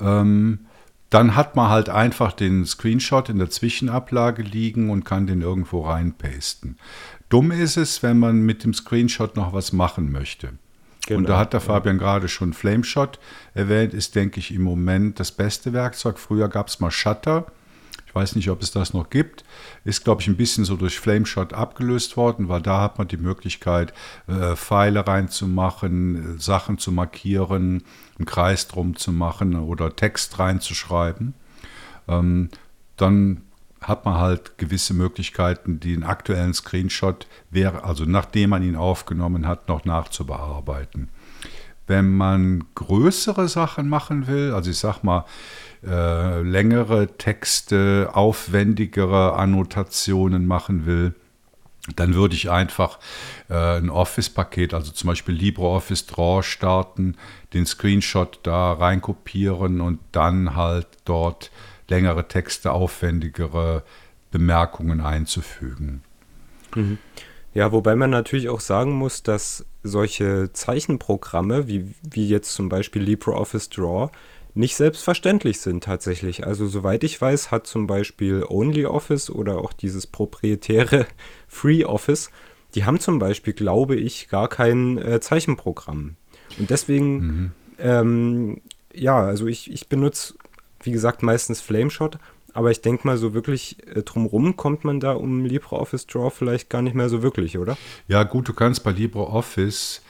Ähm, 0.00 0.66
dann 1.10 1.36
hat 1.36 1.56
man 1.56 1.70
halt 1.70 1.88
einfach 1.88 2.32
den 2.32 2.66
Screenshot 2.66 3.28
in 3.28 3.38
der 3.38 3.50
Zwischenablage 3.50 4.42
liegen 4.42 4.90
und 4.90 5.04
kann 5.04 5.26
den 5.26 5.40
irgendwo 5.40 5.82
reinpasten. 5.82 6.76
Dumm 7.28 7.50
ist 7.50 7.76
es, 7.76 8.02
wenn 8.02 8.18
man 8.18 8.40
mit 8.40 8.64
dem 8.64 8.74
Screenshot 8.74 9.36
noch 9.36 9.52
was 9.52 9.72
machen 9.72 10.10
möchte. 10.10 10.54
Genau, 11.08 11.20
und 11.20 11.28
da 11.28 11.38
hat 11.38 11.54
der 11.54 11.60
Fabian 11.60 11.96
ja. 11.96 12.02
gerade 12.02 12.28
schon 12.28 12.52
Flameshot 12.52 13.18
erwähnt, 13.54 13.94
ist, 13.94 14.14
denke 14.14 14.40
ich, 14.40 14.52
im 14.52 14.62
Moment 14.62 15.18
das 15.18 15.32
beste 15.32 15.72
Werkzeug. 15.72 16.18
Früher 16.18 16.48
gab 16.48 16.68
es 16.68 16.80
mal 16.80 16.90
Shutter. 16.90 17.46
Ich 18.06 18.14
weiß 18.14 18.36
nicht, 18.36 18.50
ob 18.50 18.62
es 18.62 18.70
das 18.70 18.92
noch 18.92 19.08
gibt. 19.08 19.42
Ist, 19.84 20.04
glaube 20.04 20.20
ich, 20.20 20.28
ein 20.28 20.36
bisschen 20.36 20.66
so 20.66 20.76
durch 20.76 21.00
Flameshot 21.00 21.54
abgelöst 21.54 22.18
worden, 22.18 22.48
weil 22.48 22.60
da 22.60 22.82
hat 22.82 22.98
man 22.98 23.08
die 23.08 23.16
Möglichkeit, 23.16 23.94
äh, 24.26 24.54
Pfeile 24.54 25.06
reinzumachen, 25.06 26.36
äh, 26.36 26.40
Sachen 26.40 26.76
zu 26.76 26.92
markieren, 26.92 27.84
einen 28.18 28.26
Kreis 28.26 28.68
drum 28.68 28.94
zu 28.96 29.10
machen 29.10 29.56
oder 29.56 29.96
Text 29.96 30.38
reinzuschreiben. 30.38 31.32
Ähm, 32.06 32.50
dann 32.96 33.42
hat 33.80 34.04
man 34.04 34.14
halt 34.14 34.58
gewisse 34.58 34.94
Möglichkeiten, 34.94 35.80
den 35.80 36.02
aktuellen 36.04 36.54
Screenshot 36.54 37.26
wäre, 37.50 37.84
also 37.84 38.04
nachdem 38.04 38.50
man 38.50 38.62
ihn 38.62 38.76
aufgenommen 38.76 39.46
hat, 39.46 39.68
noch 39.68 39.84
nachzubearbeiten. 39.84 41.08
Wenn 41.86 42.16
man 42.16 42.64
größere 42.74 43.48
Sachen 43.48 43.88
machen 43.88 44.26
will, 44.26 44.52
also 44.52 44.70
ich 44.70 44.78
sag 44.78 45.02
mal, 45.02 45.24
äh, 45.86 46.42
längere 46.42 47.16
Texte, 47.16 48.10
aufwendigere 48.12 49.34
Annotationen 49.34 50.46
machen 50.46 50.86
will, 50.86 51.14
dann 51.96 52.14
würde 52.14 52.34
ich 52.34 52.50
einfach 52.50 52.98
äh, 53.48 53.78
ein 53.78 53.90
Office-Paket, 53.90 54.74
also 54.74 54.92
zum 54.92 55.08
Beispiel 55.08 55.34
LibreOffice 55.34 56.06
Draw 56.06 56.42
starten, 56.42 57.16
den 57.54 57.64
Screenshot 57.64 58.40
da 58.42 58.72
reinkopieren 58.72 59.80
und 59.80 60.00
dann 60.12 60.54
halt 60.54 60.86
dort 61.04 61.50
längere 61.88 62.28
Texte, 62.28 62.72
aufwendigere 62.72 63.82
Bemerkungen 64.30 65.00
einzufügen. 65.00 66.02
Mhm. 66.74 66.98
Ja, 67.54 67.72
wobei 67.72 67.96
man 67.96 68.10
natürlich 68.10 68.48
auch 68.50 68.60
sagen 68.60 68.92
muss, 68.92 69.22
dass 69.22 69.64
solche 69.82 70.52
Zeichenprogramme, 70.52 71.66
wie, 71.66 71.94
wie 72.02 72.28
jetzt 72.28 72.52
zum 72.52 72.68
Beispiel 72.68 73.02
LibreOffice 73.02 73.70
Draw, 73.70 74.10
nicht 74.54 74.76
selbstverständlich 74.76 75.60
sind 75.60 75.84
tatsächlich. 75.84 76.46
Also 76.46 76.66
soweit 76.66 77.04
ich 77.04 77.20
weiß, 77.20 77.50
hat 77.50 77.66
zum 77.66 77.86
Beispiel 77.86 78.44
OnlyOffice 78.46 79.30
oder 79.30 79.58
auch 79.58 79.72
dieses 79.72 80.06
proprietäre 80.06 81.06
FreeOffice, 81.48 82.30
die 82.74 82.84
haben 82.84 83.00
zum 83.00 83.18
Beispiel, 83.18 83.54
glaube 83.54 83.96
ich, 83.96 84.28
gar 84.28 84.48
kein 84.48 84.98
äh, 84.98 85.20
Zeichenprogramm. 85.20 86.16
Und 86.58 86.70
deswegen, 86.70 87.14
mhm. 87.18 87.52
ähm, 87.78 88.60
ja, 88.92 89.18
also 89.18 89.46
ich, 89.46 89.70
ich 89.70 89.88
benutze 89.88 90.34
wie 90.82 90.92
gesagt, 90.92 91.22
meistens 91.22 91.60
Flameshot. 91.60 92.18
Aber 92.54 92.70
ich 92.70 92.80
denke 92.80 93.06
mal, 93.06 93.16
so 93.18 93.34
wirklich 93.34 93.76
äh, 93.86 94.02
drumrum 94.02 94.56
kommt 94.56 94.84
man 94.84 95.00
da 95.00 95.12
um 95.12 95.44
LibreOffice 95.44 96.06
Draw 96.06 96.30
vielleicht 96.30 96.70
gar 96.70 96.82
nicht 96.82 96.94
mehr 96.94 97.08
so 97.08 97.22
wirklich, 97.22 97.58
oder? 97.58 97.76
Ja, 98.08 98.24
gut, 98.24 98.48
du 98.48 98.52
kannst 98.52 98.82
bei 98.84 98.90
LibreOffice, 98.90 100.02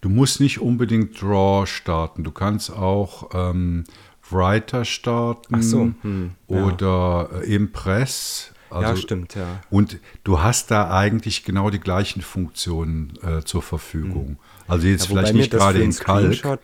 du 0.00 0.08
musst 0.08 0.40
nicht 0.40 0.60
unbedingt 0.60 1.20
Draw 1.20 1.66
starten. 1.66 2.24
Du 2.24 2.32
kannst 2.32 2.70
auch 2.70 3.30
ähm, 3.32 3.84
Writer 4.28 4.84
starten 4.84 5.62
so, 5.62 5.92
hm, 6.02 6.32
oder 6.46 7.30
ja. 7.32 7.40
Äh, 7.40 7.54
Impress. 7.54 8.52
Also, 8.70 8.88
ja, 8.88 8.96
stimmt, 8.96 9.34
ja. 9.36 9.60
Und 9.70 10.00
du 10.24 10.42
hast 10.42 10.70
da 10.70 10.90
eigentlich 10.90 11.44
genau 11.44 11.70
die 11.70 11.78
gleichen 11.78 12.22
Funktionen 12.22 13.12
äh, 13.22 13.42
zur 13.44 13.62
Verfügung. 13.62 14.26
Hm. 14.26 14.36
Also 14.66 14.88
jetzt 14.88 15.04
ja, 15.04 15.10
vielleicht 15.10 15.34
nicht 15.34 15.52
gerade 15.52 15.80
in 15.80 15.94
Kalk. 15.94 16.58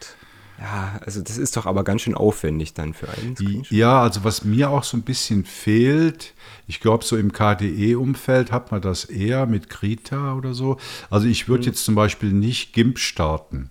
Ja, 0.60 1.00
also 1.04 1.22
das 1.22 1.38
ist 1.38 1.56
doch 1.56 1.64
aber 1.64 1.84
ganz 1.84 2.02
schön 2.02 2.14
aufwendig 2.14 2.74
dann 2.74 2.92
für 2.92 3.08
einen 3.08 3.34
Screenshot. 3.34 3.72
Ja, 3.72 4.02
also 4.02 4.24
was 4.24 4.44
mir 4.44 4.68
auch 4.70 4.84
so 4.84 4.98
ein 4.98 5.02
bisschen 5.02 5.46
fehlt, 5.46 6.34
ich 6.66 6.80
glaube, 6.80 7.04
so 7.04 7.16
im 7.16 7.32
KDE-Umfeld 7.32 8.52
hat 8.52 8.70
man 8.70 8.82
das 8.82 9.06
eher 9.06 9.46
mit 9.46 9.70
Krita 9.70 10.34
oder 10.34 10.52
so. 10.52 10.76
Also 11.08 11.26
ich 11.28 11.48
würde 11.48 11.64
hm. 11.64 11.72
jetzt 11.72 11.84
zum 11.84 11.94
Beispiel 11.94 12.32
nicht 12.32 12.74
GIMP 12.74 12.98
starten. 12.98 13.70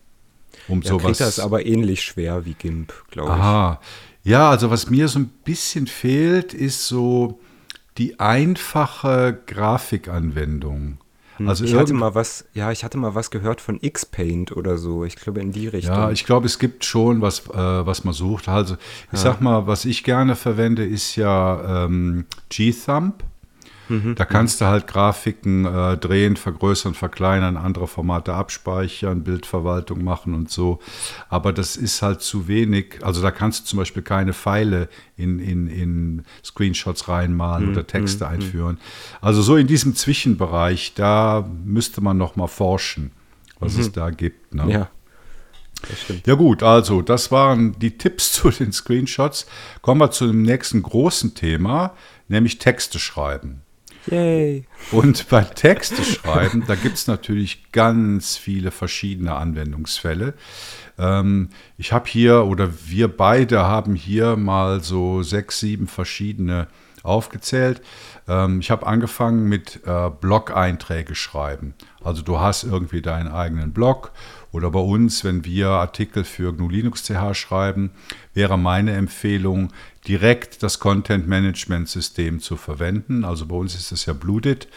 Um 0.67 0.81
ja, 0.81 0.89
sowas. 0.89 1.17
Krita 1.17 1.27
ist 1.27 1.39
aber 1.39 1.65
ähnlich 1.65 2.01
schwer 2.01 2.45
wie 2.45 2.55
GIMP, 2.55 2.91
glaube 3.11 3.33
ich. 3.33 3.35
Aha. 3.35 3.81
Ja, 4.23 4.49
also 4.49 4.71
was 4.71 4.89
mir 4.89 5.07
so 5.07 5.19
ein 5.19 5.29
bisschen 5.43 5.85
fehlt, 5.85 6.55
ist 6.55 6.87
so 6.87 7.39
die 7.99 8.19
einfache 8.19 9.39
Grafikanwendung. 9.45 10.97
Hm. 11.39 11.49
Also 11.49 11.65
ich 11.65 11.73
hatte 11.73 11.93
mal 11.93 12.13
was, 12.13 12.45
ja, 12.53 12.71
ich 12.71 12.83
hatte 12.83 12.97
mal 12.97 13.15
was 13.15 13.31
gehört 13.31 13.61
von 13.61 13.79
X-Paint 13.81 14.55
oder 14.55 14.77
so. 14.77 15.05
Ich 15.05 15.15
glaube 15.15 15.39
in 15.39 15.51
die 15.51 15.67
Richtung. 15.67 15.95
Ja, 15.95 16.11
ich 16.11 16.25
glaube, 16.25 16.45
es 16.45 16.59
gibt 16.59 16.85
schon 16.85 17.21
was, 17.21 17.47
äh, 17.47 17.53
was 17.53 18.03
man 18.03 18.13
sucht. 18.13 18.47
Also 18.47 18.75
ich 19.11 19.13
ja. 19.13 19.19
sag 19.19 19.41
mal, 19.41 19.65
was 19.65 19.85
ich 19.85 20.03
gerne 20.03 20.35
verwende, 20.35 20.85
ist 20.85 21.15
ja 21.15 21.85
ähm, 21.85 22.25
G-Thumb. 22.49 23.23
Mhm. 23.89 24.15
Da 24.15 24.25
kannst 24.25 24.61
du 24.61 24.65
halt 24.65 24.87
Grafiken 24.87 25.65
äh, 25.65 25.97
drehen, 25.97 26.37
vergrößern, 26.37 26.93
verkleinern, 26.93 27.57
andere 27.57 27.87
Formate 27.87 28.33
abspeichern, 28.33 29.23
Bildverwaltung 29.23 30.03
machen 30.03 30.33
und 30.33 30.49
so. 30.49 30.79
Aber 31.27 31.51
das 31.51 31.75
ist 31.75 32.01
halt 32.01 32.21
zu 32.21 32.47
wenig. 32.47 32.99
Also 33.01 33.21
da 33.21 33.31
kannst 33.31 33.61
du 33.61 33.65
zum 33.65 33.79
Beispiel 33.79 34.03
keine 34.03 34.33
Pfeile 34.33 34.89
in, 35.17 35.39
in, 35.39 35.67
in 35.67 36.23
Screenshots 36.43 37.07
reinmalen 37.07 37.65
mhm. 37.65 37.71
oder 37.73 37.87
Texte 37.87 38.25
mhm. 38.25 38.31
einführen. 38.31 38.77
Also 39.21 39.41
so 39.41 39.55
in 39.57 39.67
diesem 39.67 39.95
Zwischenbereich, 39.95 40.93
da 40.95 41.49
müsste 41.65 42.01
man 42.01 42.17
noch 42.17 42.35
mal 42.35 42.47
forschen, 42.47 43.11
was 43.59 43.75
es 43.75 43.87
mhm. 43.87 43.93
da 43.93 44.09
gibt. 44.11 44.53
Ne? 44.53 44.71
Ja. 44.71 44.89
Ja 46.25 46.35
gut, 46.35 46.61
also 46.61 47.01
das 47.01 47.31
waren 47.31 47.77
die 47.79 47.97
Tipps 47.97 48.33
zu 48.33 48.49
den 48.49 48.71
Screenshots. 48.71 49.45
Kommen 49.81 50.01
wir 50.01 50.11
zu 50.11 50.27
dem 50.27 50.41
nächsten 50.41 50.83
großen 50.83 51.35
Thema, 51.35 51.95
nämlich 52.27 52.59
Texte 52.59 52.99
schreiben. 52.99 53.61
Yay. 54.07 54.65
Und 54.91 55.27
bei 55.29 55.43
Texte 55.43 56.03
schreiben, 56.03 56.63
da 56.67 56.75
gibt 56.75 56.95
es 56.95 57.07
natürlich 57.07 57.71
ganz 57.71 58.37
viele 58.37 58.71
verschiedene 58.71 59.35
Anwendungsfälle. 59.35 60.33
Ähm, 60.97 61.49
ich 61.77 61.91
habe 61.91 62.09
hier, 62.09 62.45
oder 62.45 62.69
wir 62.87 63.07
beide 63.07 63.59
haben 63.59 63.95
hier 63.95 64.35
mal 64.35 64.81
so 64.81 65.21
sechs, 65.21 65.59
sieben 65.59 65.87
verschiedene 65.87 66.67
aufgezählt. 67.03 67.81
Ähm, 68.27 68.59
ich 68.59 68.71
habe 68.71 68.85
angefangen 68.85 69.47
mit 69.47 69.81
äh, 69.85 70.09
Blog-Einträge 70.09 71.15
schreiben. 71.15 71.73
Also 72.03 72.21
du 72.21 72.39
hast 72.39 72.63
irgendwie 72.63 73.01
deinen 73.01 73.31
eigenen 73.31 73.73
Blog 73.73 74.11
oder 74.51 74.71
bei 74.71 74.79
uns, 74.79 75.23
wenn 75.23 75.45
wir 75.45 75.69
Artikel 75.69 76.23
für 76.23 76.53
GNU 76.53 76.69
Linux 76.69 77.03
CH 77.03 77.35
schreiben, 77.35 77.91
wäre 78.33 78.57
meine 78.57 78.93
Empfehlung, 78.93 79.71
direkt 80.09 80.63
das 80.63 80.79
Content 80.79 81.27
Management 81.27 81.87
System 81.87 82.39
zu 82.39 82.57
verwenden. 82.57 83.23
Also 83.23 83.45
bei 83.45 83.55
uns 83.55 83.75
ist 83.75 83.91
das 83.91 84.07
ja 84.07 84.13
Bluedit. 84.13 84.67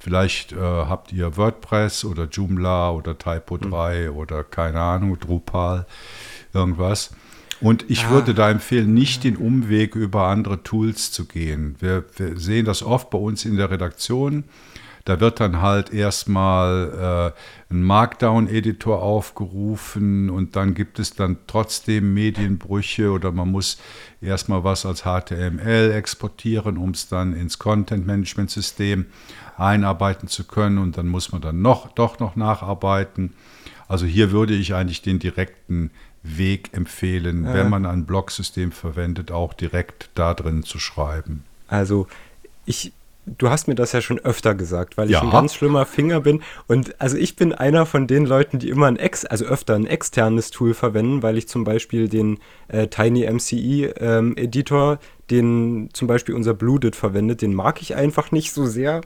Vielleicht 0.00 0.50
äh, 0.52 0.56
habt 0.56 1.12
ihr 1.12 1.36
WordPress 1.36 2.04
oder 2.04 2.24
Joomla 2.24 2.90
oder 2.90 3.12
Typo3 3.12 4.10
mhm. 4.10 4.16
oder 4.16 4.42
keine 4.42 4.80
Ahnung, 4.80 5.18
Drupal, 5.18 5.86
irgendwas. 6.52 7.10
Und 7.60 7.88
ich 7.88 8.06
ah. 8.06 8.10
würde 8.10 8.34
da 8.34 8.50
empfehlen, 8.50 8.92
nicht 8.92 9.22
den 9.22 9.36
Umweg 9.36 9.94
über 9.94 10.24
andere 10.24 10.62
Tools 10.64 11.12
zu 11.12 11.26
gehen. 11.26 11.76
Wir, 11.78 12.04
wir, 12.16 12.36
sehen 12.38 12.64
das 12.64 12.82
oft 12.82 13.10
bei 13.10 13.18
uns 13.18 13.44
in 13.44 13.56
der 13.56 13.70
Redaktion. 13.70 14.44
Da 15.04 15.20
wird 15.20 15.40
dann 15.40 15.62
halt 15.62 15.92
erstmal 15.92 17.32
äh, 17.70 17.72
ein 17.72 17.82
Markdown-Editor 17.82 19.02
aufgerufen 19.02 20.30
und 20.30 20.56
dann 20.56 20.74
gibt 20.74 20.98
es 20.98 21.14
dann 21.14 21.38
trotzdem 21.46 22.12
Medienbrüche 22.14 23.10
oder 23.10 23.32
man 23.32 23.50
muss 23.50 23.78
erstmal 24.20 24.64
was 24.64 24.84
als 24.84 25.02
HTML 25.02 25.92
exportieren, 25.92 26.76
um 26.76 26.90
es 26.90 27.08
dann 27.08 27.34
ins 27.34 27.58
Content-Management-System 27.58 29.06
einarbeiten 29.56 30.28
zu 30.28 30.44
können 30.44 30.78
und 30.78 30.96
dann 30.96 31.06
muss 31.06 31.32
man 31.32 31.40
dann 31.40 31.62
noch, 31.62 31.92
doch 31.92 32.18
noch 32.18 32.36
nacharbeiten. 32.36 33.34
Also 33.88 34.06
hier 34.06 34.30
würde 34.30 34.54
ich 34.54 34.74
eigentlich 34.74 35.02
den 35.02 35.18
direkten 35.18 35.90
Weg 36.22 36.70
empfehlen, 36.72 37.44
ja. 37.44 37.54
wenn 37.54 37.70
man 37.70 37.86
ein 37.86 38.04
Blogsystem 38.04 38.72
verwendet, 38.72 39.32
auch 39.32 39.54
direkt 39.54 40.10
da 40.14 40.34
drin 40.34 40.62
zu 40.62 40.78
schreiben. 40.78 41.44
Also 41.68 42.06
ich, 42.66 42.92
du 43.26 43.50
hast 43.50 43.68
mir 43.68 43.74
das 43.74 43.92
ja 43.92 44.00
schon 44.00 44.18
öfter 44.18 44.54
gesagt, 44.54 44.96
weil 44.96 45.06
ich 45.06 45.14
ja. 45.14 45.22
ein 45.22 45.30
ganz 45.30 45.54
schlimmer 45.54 45.86
Finger 45.86 46.20
bin. 46.20 46.42
Und 46.66 47.00
also 47.00 47.16
ich 47.16 47.36
bin 47.36 47.52
einer 47.52 47.86
von 47.86 48.06
den 48.06 48.26
Leuten, 48.26 48.58
die 48.58 48.68
immer 48.68 48.86
ein 48.86 48.96
ex, 48.96 49.24
also 49.24 49.44
öfter 49.44 49.74
ein 49.74 49.86
externes 49.86 50.50
Tool 50.50 50.74
verwenden, 50.74 51.22
weil 51.22 51.36
ich 51.36 51.48
zum 51.48 51.64
Beispiel 51.64 52.08
den 52.08 52.38
äh, 52.68 52.88
Tiny 52.88 53.30
MCE 53.30 53.94
ähm, 53.98 54.36
Editor, 54.36 54.98
den 55.30 55.90
zum 55.92 56.08
Beispiel 56.08 56.34
unser 56.34 56.54
Bluedit 56.54 56.96
verwendet, 56.96 57.42
den 57.42 57.54
mag 57.54 57.80
ich 57.82 57.94
einfach 57.94 58.32
nicht 58.32 58.52
so 58.52 58.66
sehr. 58.66 59.02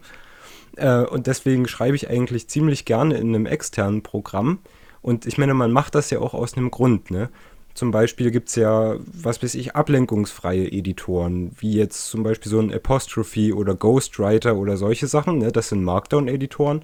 Äh, 0.77 1.01
und 1.01 1.27
deswegen 1.27 1.69
schreibe 1.69 1.97
ich 1.97 2.09
eigentlich 2.09 2.49
ziemlich 2.49 2.85
gerne 2.85 3.17
in 3.17 3.35
einem 3.35 3.47
externen 3.47 4.03
Programm. 4.03 4.61
Und 5.03 5.27
ich 5.27 5.37
meine, 5.37 5.55
man 5.55 5.71
macht 5.71 5.95
das 5.95 6.11
ja 6.11 6.21
auch 6.21 6.33
aus 6.33 6.57
einem 6.57 6.71
Grund, 6.71 7.11
ne? 7.11 7.29
Zum 7.75 7.91
Beispiel 7.91 8.31
gibt 8.31 8.49
es 8.49 8.55
ja, 8.55 8.97
was 9.05 9.43
weiß 9.43 9.57
ich, 9.57 9.75
ablenkungsfreie 9.75 10.71
Editoren, 10.71 11.51
wie 11.59 11.75
jetzt 11.75 12.07
zum 12.09 12.23
Beispiel 12.23 12.51
so 12.51 12.61
ein 12.61 12.73
Apostrophe 12.73 13.55
oder 13.55 13.75
Ghostwriter 13.75 14.57
oder 14.57 14.77
solche 14.77 15.09
Sachen, 15.09 15.39
ne? 15.39 15.51
Das 15.51 15.71
sind 15.71 15.83
Markdown-Editoren. 15.83 16.83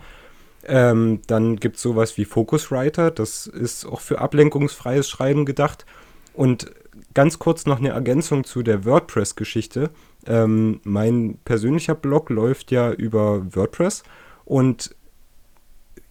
Ähm, 0.64 1.20
dann 1.29 1.57
gibt 1.57 1.76
es 1.76 1.83
sowas 1.83 2.18
wie 2.18 2.24
Focuswriter, 2.24 3.11
das 3.11 3.46
ist 3.46 3.87
auch 3.87 4.00
für 4.00 4.18
ablenkungsfreies 4.18 5.09
Schreiben 5.09 5.44
gedacht. 5.44 5.87
Und 6.35 6.72
ganz 7.14 7.38
kurz 7.38 7.66
noch 7.66 7.79
eine 7.79 7.90
Ergänzung 7.90 8.44
zu 8.44 8.62
der 8.62 8.85
WordPress-Geschichte. 8.85 9.90
Ähm, 10.26 10.81
mein 10.83 11.38
persönlicher 11.44 11.94
Blog 11.94 12.31
läuft 12.31 12.72
ja 12.72 12.92
über 12.92 13.55
WordPress 13.55 14.03
und 14.44 14.94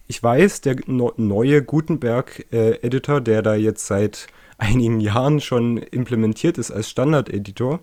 ich 0.08 0.20
weiß, 0.20 0.62
der 0.62 0.76
neue 0.88 1.62
Gutenberg-Editor, 1.62 3.18
äh, 3.18 3.22
der 3.22 3.42
da 3.42 3.54
jetzt 3.54 3.86
seit 3.86 4.26
einigen 4.60 5.00
Jahren 5.00 5.40
schon 5.40 5.78
implementiert 5.78 6.58
ist 6.58 6.70
als 6.70 6.90
Standard-Editor, 6.90 7.80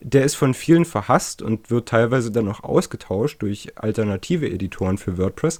der 0.00 0.24
ist 0.24 0.34
von 0.34 0.54
vielen 0.54 0.84
verhasst 0.84 1.42
und 1.42 1.70
wird 1.70 1.88
teilweise 1.88 2.30
dann 2.30 2.48
auch 2.48 2.62
ausgetauscht 2.62 3.42
durch 3.42 3.72
alternative 3.76 4.48
Editoren 4.50 4.98
für 4.98 5.18
WordPress. 5.18 5.58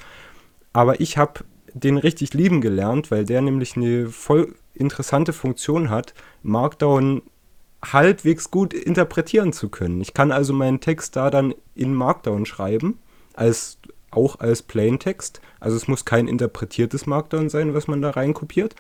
Aber 0.73 1.01
ich 1.01 1.19
habe 1.19 1.45
den 1.75 1.99
richtig 1.99 2.35
lieben 2.35 2.61
gelernt, 2.61 3.11
weil 3.11 3.25
der 3.25 3.43
nämlich 3.43 3.77
eine 3.77 4.09
voll 4.09 4.55
interessante 4.75 5.33
Funktion 5.33 5.91
hat, 5.91 6.15
Markdown 6.43 7.23
halbwegs 7.85 8.51
gut 8.51 8.75
interpretieren 8.75 9.53
zu 9.53 9.69
können. 9.69 10.01
Ich 10.01 10.15
kann 10.15 10.33
also 10.33 10.53
meinen 10.53 10.81
Text 10.81 11.17
da 11.17 11.31
dann 11.31 11.55
in 11.75 11.95
Markdown 11.95 12.47
schreiben, 12.47 12.99
als 13.35 13.79
auch 14.11 14.41
als 14.41 14.63
Plaintext. 14.63 15.41
Also 15.61 15.77
es 15.77 15.89
muss 15.89 16.05
kein 16.05 16.29
interpretiertes 16.29 17.07
Markdown 17.07 17.49
sein, 17.49 17.75
was 17.75 17.89
man 17.89 18.03
da 18.03 18.11
reinkopiert. 18.11 18.75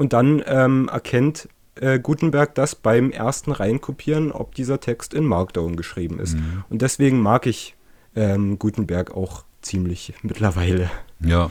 Und 0.00 0.14
dann 0.14 0.42
ähm, 0.46 0.88
erkennt 0.90 1.50
äh, 1.74 1.98
Gutenberg 1.98 2.54
das 2.54 2.74
beim 2.74 3.10
ersten 3.10 3.52
Reinkopieren, 3.52 4.32
ob 4.32 4.54
dieser 4.54 4.80
Text 4.80 5.12
in 5.12 5.24
Markdown 5.24 5.76
geschrieben 5.76 6.18
ist. 6.18 6.38
Mhm. 6.38 6.64
Und 6.70 6.80
deswegen 6.80 7.20
mag 7.20 7.44
ich 7.44 7.76
ähm, 8.16 8.58
Gutenberg 8.58 9.14
auch 9.14 9.44
ziemlich 9.60 10.14
mittlerweile. 10.22 10.90
Ja. 11.22 11.50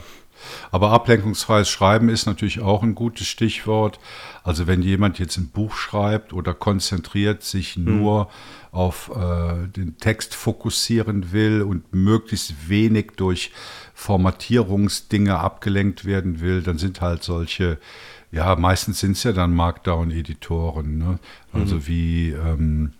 Aber 0.71 0.89
ablenkungsfreies 0.89 1.69
Schreiben 1.69 2.09
ist 2.09 2.25
natürlich 2.25 2.59
auch 2.59 2.81
ein 2.81 2.95
gutes 2.95 3.27
Stichwort. 3.27 3.99
Also 4.43 4.65
wenn 4.65 4.81
jemand 4.81 5.19
jetzt 5.19 5.37
ein 5.37 5.49
Buch 5.49 5.75
schreibt 5.75 6.33
oder 6.33 6.55
konzentriert 6.55 7.43
sich 7.43 7.77
mhm. 7.77 7.99
nur 7.99 8.29
auf 8.71 9.11
äh, 9.15 9.67
den 9.67 9.97
Text 9.97 10.33
fokussieren 10.33 11.31
will 11.31 11.61
und 11.61 11.93
möglichst 11.93 12.69
wenig 12.69 13.11
durch 13.15 13.51
Formatierungsdinge 13.93 15.37
abgelenkt 15.37 16.05
werden 16.05 16.39
will, 16.39 16.61
dann 16.61 16.77
sind 16.77 17.01
halt 17.01 17.23
solche, 17.23 17.77
ja, 18.31 18.55
meistens 18.55 18.99
sind 18.99 19.13
es 19.13 19.23
ja 19.23 19.31
dann 19.31 19.53
Markdown-Editoren, 19.53 20.97
ne? 20.97 21.19
also 21.53 21.75
mhm. 21.75 21.87
wie 21.87 22.29
ähm, 22.31 22.93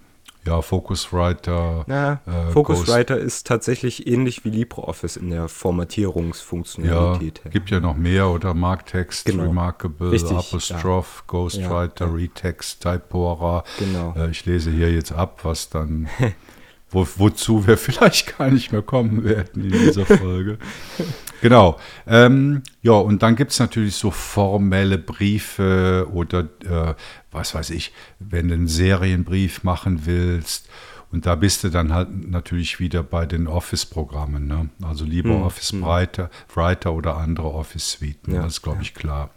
ja, 0.46 0.62
Focuswriter. 0.62 1.86
Ja, 1.88 2.22
äh, 2.26 2.52
Focuswriter 2.52 3.16
Ghost. 3.16 3.28
ist 3.28 3.48
tatsächlich 3.48 4.08
ähnlich 4.08 4.46
wie 4.46 4.50
LibreOffice 4.50 5.18
in 5.18 5.30
der 5.30 5.48
Formatierungsfunktionalität. 5.48 7.42
Ja, 7.46 7.52
gibt 7.52 7.70
ja 7.70 7.80
noch 7.80 7.96
mehr 7.96 8.30
oder 8.30 8.54
Marktext, 8.54 9.26
genau. 9.26 9.44
Remarkable, 9.44 10.12
Richtig, 10.12 10.38
Apostrophe, 10.38 11.20
ja. 11.20 11.24
Ghostwriter, 11.28 12.08
ja, 12.08 12.14
Retext, 12.14 12.82
Typora. 12.82 13.64
Genau. 13.78 14.16
Äh, 14.18 14.32
ich 14.32 14.46
lese 14.46 14.72
hier 14.72 14.92
jetzt 14.92 15.12
ab, 15.12 15.42
was 15.44 15.70
dann 15.70 16.08
wo, 16.90 17.08
wozu 17.18 17.68
wir 17.68 17.78
vielleicht 17.78 18.38
gar 18.38 18.50
nicht 18.50 18.72
mehr 18.72 18.82
kommen 18.82 19.24
werden 19.24 19.64
in 19.64 19.72
dieser 19.72 20.06
Folge. 20.06 20.58
genau. 21.42 21.80
Ähm, 22.08 22.64
ja, 22.82 22.94
und 22.94 23.22
dann 23.24 23.36
gibt 23.36 23.52
es 23.52 23.60
natürlich 23.60 23.96
so 23.96 24.12
formelle 24.12 24.98
Briefe 24.98 26.08
oder 26.12 26.48
äh, 26.66 26.96
was 27.32 27.54
weiß 27.56 27.70
ich, 27.72 27.94
wenn 28.20 28.48
du 28.48 28.56
einen 28.56 28.68
Serienbrief 28.68 29.64
machen 29.64 30.06
willst. 30.06 30.70
Und 31.12 31.26
da 31.26 31.36
bist 31.36 31.64
du 31.64 31.70
dann 31.70 31.92
halt 31.92 32.30
natürlich 32.30 32.80
wieder 32.80 33.02
bei 33.02 33.26
den 33.26 33.48
Office-Programmen, 33.48 34.46
ne? 34.46 34.70
Also 34.84 35.06
lieber 35.06 35.32
hm, 35.32 35.42
Office 35.42 35.72
hm. 35.72 35.82
Writer, 35.82 36.30
Writer 36.54 36.94
oder 36.94 37.18
andere 37.18 37.52
Office-Suiten, 37.52 38.36
ja, 38.36 38.44
das 38.44 38.54
ist, 38.54 38.62
glaube 38.62 38.84
ich, 38.84 38.94
klar. 38.94 39.32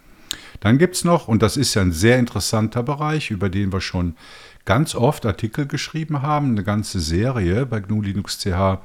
Dann 0.60 0.78
gibt 0.78 0.96
es 0.96 1.04
noch, 1.04 1.28
und 1.28 1.42
das 1.42 1.56
ist 1.56 1.74
ja 1.74 1.82
ein 1.82 1.92
sehr 1.92 2.18
interessanter 2.18 2.82
Bereich, 2.82 3.30
über 3.30 3.48
den 3.48 3.72
wir 3.72 3.80
schon 3.80 4.16
ganz 4.64 4.94
oft 4.94 5.27
Artikel 5.27 5.66
geschrieben 5.66 6.22
haben, 6.22 6.51
eine 6.51 6.64
ganze 6.64 7.01
Serie 7.01 7.66
bei 7.66 7.81
GNU 7.81 8.03
Linux 8.03 8.38
CH. 8.38 8.81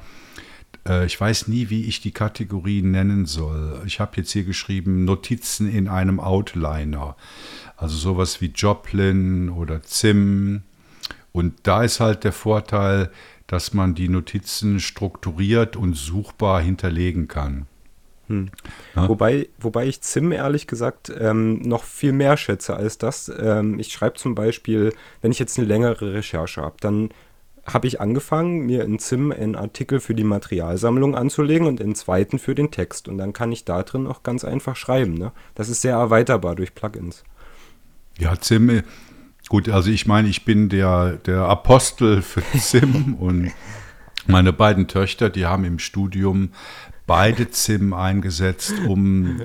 Äh, 0.88 1.06
ich 1.06 1.20
weiß 1.20 1.48
nie, 1.48 1.70
wie 1.70 1.86
ich 1.86 2.02
die 2.02 2.12
Kategorie 2.12 2.82
nennen 2.82 3.26
soll. 3.26 3.82
Ich 3.86 4.00
habe 4.00 4.18
jetzt 4.18 4.32
hier 4.32 4.44
geschrieben 4.44 5.06
Notizen 5.06 5.70
in 5.70 5.88
einem 5.88 6.20
Outliner. 6.20 7.16
Also 7.76 7.96
sowas 7.96 8.42
wie 8.42 8.48
Joplin 8.48 9.50
oder 9.50 9.84
Zim. 9.84 10.63
Und 11.32 11.56
da 11.63 11.84
ist 11.84 12.00
halt 12.00 12.24
der 12.24 12.34
Vorteil, 12.34 13.12
dass 13.46 13.74
man 13.74 13.96
die 13.96 14.10
Notizen 14.10 14.80
strukturiert 14.80 15.76
und 15.76 15.94
suchbar 15.94 16.62
hinterlegen 16.62 17.28
kann. 17.28 17.68
Hm. 18.28 18.50
Ja. 18.96 19.08
Wobei, 19.08 19.48
wobei 19.60 19.88
ich 19.88 20.02
Zim 20.02 20.32
ehrlich 20.32 20.68
gesagt 20.68 21.12
ähm, 21.18 21.62
noch 21.62 21.84
viel 21.84 22.12
mehr 22.12 22.38
schätze 22.38 22.76
als 22.76 22.98
das. 22.98 23.32
Ähm, 23.40 23.80
ich 23.80 23.92
schreibe 23.92 24.16
zum 24.16 24.36
Beispiel, 24.36 24.94
wenn 25.22 25.32
ich 25.32 25.40
jetzt 25.40 25.58
eine 25.58 25.68
längere 25.68 26.13
Recherche 26.13 26.62
habe, 26.62 26.76
dann 26.82 27.10
habe 27.66 27.88
ich 27.88 28.00
angefangen, 28.00 28.66
mir 28.66 28.84
in 28.84 28.98
Zim 28.98 29.32
einen 29.32 29.56
Artikel 29.56 30.00
für 30.00 30.16
die 30.16 30.24
Materialsammlung 30.24 31.16
anzulegen 31.16 31.68
und 31.68 31.82
einen 31.82 31.96
zweiten 31.96 32.40
für 32.40 32.56
den 32.56 32.72
Text. 32.72 33.08
Und 33.10 33.18
dann 33.18 33.34
kann 33.34 33.52
ich 33.52 33.66
da 33.66 33.84
drin 33.84 34.08
auch 34.08 34.24
ganz 34.24 34.46
einfach 34.46 34.76
schreiben. 34.76 35.16
Ne? 35.16 35.34
Das 35.54 35.68
ist 35.68 35.82
sehr 35.82 35.96
erweiterbar 35.96 36.56
durch 36.56 36.74
Plugins. 36.74 37.24
Ja, 38.18 38.40
Zim, 38.40 38.84
gut, 39.50 39.68
also 39.70 39.92
ich 39.92 40.08
meine, 40.08 40.30
ich 40.30 40.46
bin 40.46 40.70
der, 40.70 41.18
der 41.18 41.42
Apostel 41.42 42.22
für 42.22 42.42
Zim 42.58 43.16
und 43.16 43.52
meine 44.28 44.54
beiden 44.54 44.88
Töchter, 44.88 45.30
die 45.30 45.46
haben 45.46 45.66
im 45.66 45.80
Studium 45.80 46.52
beide 47.08 47.50
ZIM 47.50 47.93
eingesetzt, 47.93 48.74
um 48.86 49.41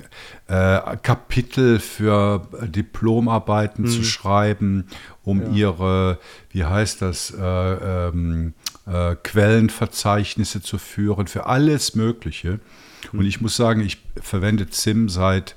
äh, 0.48 0.96
Kapitel 1.02 1.78
für 1.78 2.46
Diplomarbeiten 2.66 3.84
mhm. 3.84 3.88
zu 3.88 4.04
schreiben, 4.04 4.88
um 5.22 5.42
ja. 5.42 5.68
ihre, 5.68 6.18
wie 6.50 6.64
heißt 6.64 7.00
das, 7.00 7.30
äh, 7.30 7.40
ähm, 7.40 8.54
äh, 8.86 9.14
Quellenverzeichnisse 9.14 10.60
zu 10.60 10.76
führen, 10.76 11.28
für 11.28 11.46
alles 11.46 11.94
Mögliche. 11.94 12.60
Mhm. 13.12 13.20
Und 13.20 13.26
ich 13.26 13.40
muss 13.40 13.56
sagen, 13.56 13.80
ich 13.80 14.02
verwende 14.20 14.68
ZIM 14.68 15.08
seit 15.08 15.56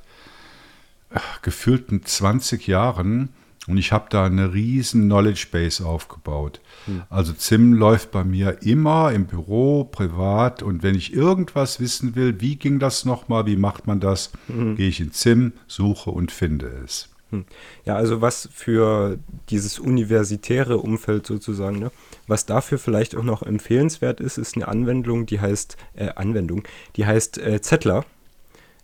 gefühlten 1.42 2.04
20 2.04 2.68
Jahren 2.68 3.30
und 3.68 3.78
ich 3.78 3.92
habe 3.92 4.06
da 4.10 4.26
eine 4.26 4.54
riesen 4.54 5.04
Knowledge 5.06 5.48
Base 5.52 5.86
aufgebaut. 5.86 6.62
Hm. 6.86 7.04
Also 7.10 7.34
ZIM 7.34 7.74
läuft 7.74 8.12
bei 8.12 8.24
mir 8.24 8.62
immer 8.62 9.12
im 9.12 9.26
Büro, 9.26 9.86
privat. 9.86 10.62
Und 10.62 10.84
wenn 10.84 10.96
ich 10.96 11.14
irgendwas 11.14 11.80
wissen 11.80 12.16
will, 12.16 12.40
wie 12.42 12.58
ging 12.58 12.80
das 12.80 13.06
nochmal, 13.06 13.48
wie 13.48 13.58
macht 13.58 13.88
man 13.88 14.00
das, 14.00 14.32
hm. 14.48 14.76
gehe 14.76 14.90
ich 14.90 15.00
in 15.00 15.12
ZIM, 15.12 15.54
suche 15.68 16.12
und 16.12 16.32
finde 16.32 16.68
es. 16.84 17.10
Hm. 17.32 17.46
Ja, 17.86 17.96
also 17.96 18.22
was 18.22 18.50
für 18.54 19.18
dieses 19.50 19.80
universitäre 19.80 20.78
Umfeld 20.78 21.26
sozusagen, 21.26 21.80
ne, 21.80 21.92
was 22.28 22.46
dafür 22.46 22.78
vielleicht 22.78 23.16
auch 23.16 23.24
noch 23.24 23.42
empfehlenswert 23.42 24.20
ist, 24.20 24.38
ist 24.38 24.56
eine 24.56 24.68
Anwendung, 24.68 25.26
die 25.26 25.40
heißt, 25.40 25.76
äh, 25.96 26.10
Anwendung, 26.16 26.64
die 26.98 27.06
heißt 27.08 27.40
äh, 27.40 27.62
Zettler. 27.62 28.06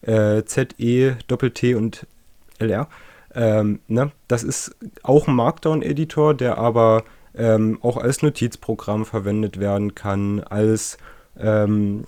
Äh, 0.02 0.44
Z-E-T-T 0.46 1.76
und 1.76 2.08
L-R. 2.58 2.88
Ähm, 3.34 3.80
ne? 3.88 4.12
Das 4.28 4.44
ist 4.44 4.76
auch 5.04 5.28
ein 5.28 5.36
Markdown-Editor, 5.36 6.34
der 6.34 6.58
aber 6.58 7.04
ähm, 7.36 7.80
auch 7.82 7.98
als 7.98 8.22
Notizprogramm 8.22 9.06
verwendet 9.06 9.60
werden 9.60 9.96
kann, 9.96 10.42
als 10.42 10.98
ähm, 11.40 12.06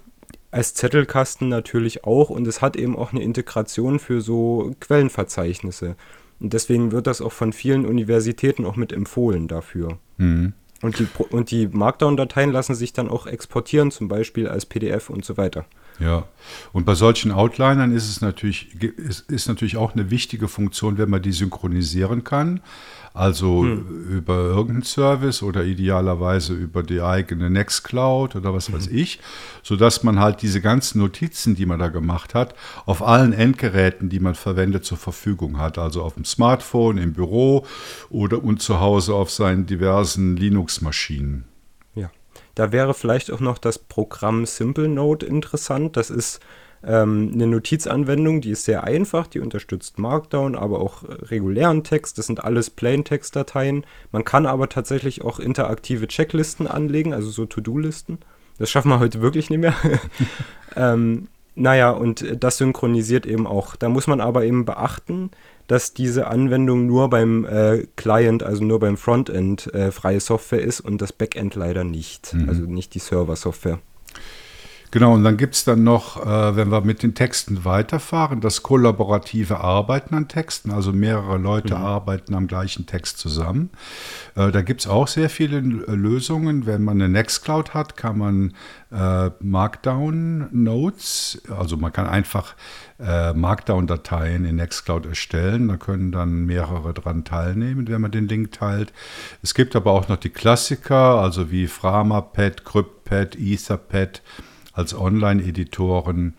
als 0.52 0.76
Zettelkasten 0.76 1.50
natürlich 1.50 2.04
auch 2.04 2.30
und 2.30 2.46
es 2.46 2.62
hat 2.62 2.76
eben 2.76 2.96
auch 2.96 3.12
eine 3.12 3.24
Integration 3.24 3.98
für 3.98 4.22
so 4.22 4.76
Quellenverzeichnisse. 4.80 5.96
Und 6.40 6.54
deswegen 6.54 6.92
wird 6.92 7.08
das 7.08 7.22
auch 7.22 7.32
von 7.32 7.54
vielen 7.54 7.88
Universitäten 7.88 8.66
auch 8.66 8.76
mit 8.76 8.94
empfohlen 8.94 9.48
dafür. 9.48 9.98
Mhm. 10.18 10.54
Und 10.84 11.00
die, 11.00 11.08
und 11.32 11.50
die 11.50 11.68
Markdown-Dateien 11.68 12.52
lassen 12.52 12.76
sich 12.76 12.94
dann 12.94 13.10
auch 13.10 13.26
exportieren, 13.26 13.90
zum 13.90 14.10
Beispiel 14.10 14.48
als 14.48 14.66
PDF 14.66 15.10
und 15.10 15.26
so 15.26 15.38
weiter. 15.38 15.66
Ja, 16.00 16.26
und 16.72 16.86
bei 16.86 16.96
solchen 16.96 17.32
Outlinern 17.32 17.96
ist 17.96 18.10
es 18.10 18.22
natürlich, 18.22 18.76
ist, 18.82 19.30
ist 19.30 19.48
natürlich 19.48 19.78
auch 19.78 19.94
eine 19.94 20.10
wichtige 20.10 20.48
Funktion, 20.48 20.98
wenn 20.98 21.10
man 21.10 21.22
die 21.22 21.32
synchronisieren 21.32 22.24
kann. 22.24 22.62
Also 23.14 23.62
hm. 23.62 24.08
über 24.10 24.38
irgendeinen 24.38 24.82
Service 24.82 25.44
oder 25.44 25.64
idealerweise 25.64 26.54
über 26.54 26.82
die 26.82 27.00
eigene 27.00 27.52
Nextcloud 27.52 28.36
oder 28.36 28.56
was 28.56 28.74
weiß 28.74 28.88
hm. 28.88 28.98
ich, 28.98 29.20
sodass 29.62 30.02
man 30.02 30.20
halt 30.20 30.42
diese 30.42 30.62
ganzen 30.62 31.00
Notizen, 31.00 31.56
die 31.56 31.68
man 31.68 31.78
da 31.78 31.90
gemacht 31.90 32.34
hat, 32.34 32.56
auf 32.88 33.04
allen 33.04 33.32
Endgeräten, 33.32 34.10
die 34.10 34.20
man 34.20 34.34
verwendet, 34.34 34.84
zur 34.84 34.98
Verfügung 34.98 35.60
hat. 35.60 35.78
Also 35.78 36.02
auf 36.02 36.16
dem 36.16 36.26
Smartphone, 36.26 36.98
im 36.98 37.14
Büro 37.14 37.68
oder 38.10 38.44
und 38.44 38.64
zu 38.64 38.80
Hause 38.80 39.14
auf 39.14 39.30
seinen 39.30 39.68
diversen 39.68 40.36
Linux-Maschinen. 40.36 41.46
Da 42.56 42.72
wäre 42.72 42.94
vielleicht 42.94 43.32
auch 43.32 43.40
noch 43.40 43.58
das 43.58 43.80
Programm 43.80 44.46
Simple 44.46 44.88
Note 44.88 45.26
interessant. 45.26 45.98
Das 45.98 46.10
ist 46.10 46.40
ähm, 46.86 47.32
eine 47.34 47.48
Notizanwendung, 47.48 48.42
die 48.42 48.52
ist 48.52 48.66
sehr 48.66 48.84
einfach, 48.84 49.28
die 49.28 49.40
unterstützt 49.40 50.00
Markdown, 50.00 50.56
aber 50.56 50.80
auch 50.80 51.04
regulären 51.08 51.84
Text. 51.84 52.18
Das 52.18 52.28
sind 52.28 52.44
alles 52.44 52.70
Plaintext-Dateien. 52.70 53.86
Man 54.12 54.26
kann 54.26 54.46
aber 54.46 54.70
tatsächlich 54.70 55.24
auch 55.24 55.40
interaktive 55.40 56.08
Checklisten 56.08 56.68
anlegen, 56.68 57.14
also 57.14 57.30
so 57.30 57.46
To-Do-Listen. 57.46 58.20
Das 58.60 58.70
schaffen 58.70 58.90
wir 58.90 59.00
heute 59.00 59.22
wirklich 59.22 59.50
nicht 59.50 59.60
mehr. 59.60 59.76
ähm, 60.76 61.28
naja, 61.56 61.92
und 61.92 62.26
das 62.44 62.58
synchronisiert 62.58 63.26
eben 63.26 63.48
auch. 63.48 63.76
Da 63.76 63.88
muss 63.88 64.08
man 64.08 64.22
aber 64.22 64.44
eben 64.44 64.66
beachten, 64.66 65.32
dass 65.68 65.94
diese 65.94 66.28
Anwendung 66.28 66.86
nur 66.86 67.10
beim 67.10 67.46
äh, 67.46 67.88
Client, 67.96 68.44
also 68.44 68.64
nur 68.64 68.80
beim 68.80 68.98
Frontend 68.98 69.74
äh, 69.74 69.92
freie 69.92 70.20
Software 70.20 70.62
ist 70.62 70.82
und 70.82 71.02
das 71.02 71.14
Backend 71.14 71.56
leider 71.56 71.84
nicht. 71.84 72.34
Mhm. 72.34 72.50
Also 72.50 72.64
nicht 72.64 72.94
die 72.94 73.00
Server-Software. 73.00 73.80
Genau, 74.94 75.16
und 75.16 75.24
dann 75.24 75.38
gibt 75.38 75.56
es 75.56 75.64
dann 75.64 75.84
noch, 75.84 76.24
äh, 76.24 76.56
wenn 76.56 76.72
wir 76.72 76.82
mit 76.82 77.02
den 77.02 77.16
Texten 77.16 77.66
weiterfahren, 77.66 78.42
das 78.42 78.62
kollaborative 78.62 79.60
Arbeiten 79.60 80.14
an 80.14 80.28
Texten. 80.28 80.70
Also 80.70 80.94
mehrere 80.94 81.40
Leute 81.40 81.74
mhm. 81.74 81.84
arbeiten 81.84 82.36
am 82.36 82.46
gleichen 82.46 82.86
Text 82.86 83.18
zusammen. 83.18 83.72
Äh, 84.36 84.52
da 84.52 84.62
gibt 84.62 84.82
es 84.82 84.88
auch 84.88 85.08
sehr 85.08 85.32
viele 85.32 85.62
Lösungen. 85.62 86.68
Wenn 86.68 86.84
man 86.84 87.02
eine 87.02 87.10
Nextcloud 87.10 87.74
hat, 87.74 87.98
kann 87.98 88.20
man 88.20 88.54
äh, 88.92 89.32
Markdown-Notes, 89.40 91.42
also 91.50 91.76
man 91.76 91.92
kann 91.92 92.06
einfach 92.06 92.54
äh, 93.00 93.34
Markdown-Dateien 93.34 94.46
in 94.46 94.58
Nextcloud 94.58 95.08
erstellen. 95.08 95.70
Da 95.70 95.78
können 95.78 96.12
dann 96.12 96.46
mehrere 96.46 96.94
dran 96.94 97.24
teilnehmen, 97.24 97.88
wenn 97.88 98.00
man 98.00 98.12
den 98.12 98.28
Link 98.28 98.52
teilt. 98.52 98.94
Es 99.42 99.56
gibt 99.56 99.76
aber 99.76 99.92
auch 99.92 100.08
noch 100.08 100.18
die 100.18 100.30
Klassiker, 100.30 101.20
also 101.20 101.50
wie 101.50 101.66
Framapad, 101.66 102.64
CryptPad, 102.64 103.36
Etherpad 103.40 104.22
als 104.74 104.94
Online-Editoren. 104.94 106.36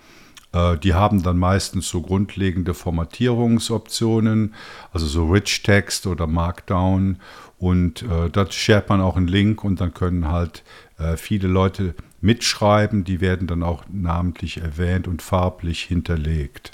Äh, 0.52 0.78
die 0.78 0.94
haben 0.94 1.22
dann 1.22 1.38
meistens 1.38 1.88
so 1.88 2.02
grundlegende 2.02 2.74
Formatierungsoptionen, 2.74 4.54
also 4.92 5.06
so 5.06 5.26
Rich 5.26 5.62
Text 5.62 6.06
oder 6.06 6.26
Markdown. 6.26 7.18
Und 7.58 8.02
äh, 8.02 8.30
da 8.30 8.50
shared 8.50 8.88
man 8.88 9.00
auch 9.00 9.16
einen 9.16 9.28
Link 9.28 9.64
und 9.64 9.80
dann 9.80 9.94
können 9.94 10.28
halt 10.28 10.62
äh, 10.98 11.16
viele 11.16 11.48
Leute 11.48 11.94
mitschreiben. 12.20 13.04
Die 13.04 13.20
werden 13.20 13.46
dann 13.46 13.62
auch 13.62 13.84
namentlich 13.90 14.58
erwähnt 14.58 15.08
und 15.08 15.22
farblich 15.22 15.82
hinterlegt. 15.82 16.72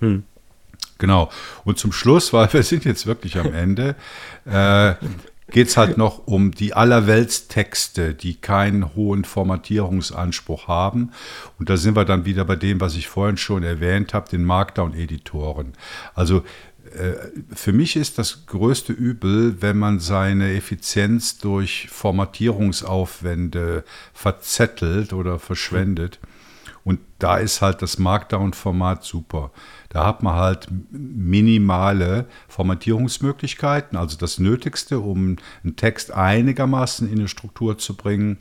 Hm. 0.00 0.24
Genau. 0.98 1.30
Und 1.64 1.78
zum 1.78 1.92
Schluss, 1.92 2.32
weil 2.32 2.52
wir 2.52 2.62
sind 2.62 2.84
jetzt 2.84 3.06
wirklich 3.06 3.38
am 3.38 3.52
Ende, 3.52 3.96
äh, 4.44 4.94
geht 5.50 5.68
es 5.68 5.76
halt 5.76 5.96
noch 5.96 6.26
um 6.26 6.50
die 6.50 6.74
Allerweltstexte, 6.74 8.14
die 8.14 8.34
keinen 8.34 8.94
hohen 8.94 9.24
Formatierungsanspruch 9.24 10.66
haben. 10.66 11.12
Und 11.58 11.70
da 11.70 11.76
sind 11.76 11.94
wir 11.96 12.04
dann 12.04 12.24
wieder 12.24 12.44
bei 12.44 12.56
dem, 12.56 12.80
was 12.80 12.96
ich 12.96 13.08
vorhin 13.08 13.36
schon 13.36 13.62
erwähnt 13.62 14.12
habe, 14.12 14.28
den 14.28 14.44
Markdown-Editoren. 14.44 15.74
Also 16.14 16.42
äh, 16.94 17.14
für 17.54 17.72
mich 17.72 17.96
ist 17.96 18.18
das 18.18 18.46
größte 18.46 18.92
Übel, 18.92 19.62
wenn 19.62 19.78
man 19.78 20.00
seine 20.00 20.54
Effizienz 20.54 21.38
durch 21.38 21.88
Formatierungsaufwände 21.90 23.84
verzettelt 24.12 25.12
oder 25.12 25.38
verschwendet. 25.38 26.18
Und 26.84 27.00
da 27.18 27.38
ist 27.38 27.62
halt 27.62 27.82
das 27.82 27.98
Markdown-Format 27.98 29.04
super. 29.04 29.50
Da 29.88 30.06
hat 30.06 30.22
man 30.22 30.34
halt 30.34 30.68
minimale 30.90 32.26
Formatierungsmöglichkeiten, 32.48 33.96
also 33.96 34.16
das 34.18 34.38
Nötigste, 34.38 35.00
um 35.00 35.36
einen 35.62 35.76
Text 35.76 36.12
einigermaßen 36.12 37.10
in 37.10 37.18
eine 37.18 37.28
Struktur 37.28 37.78
zu 37.78 37.96
bringen. 37.96 38.38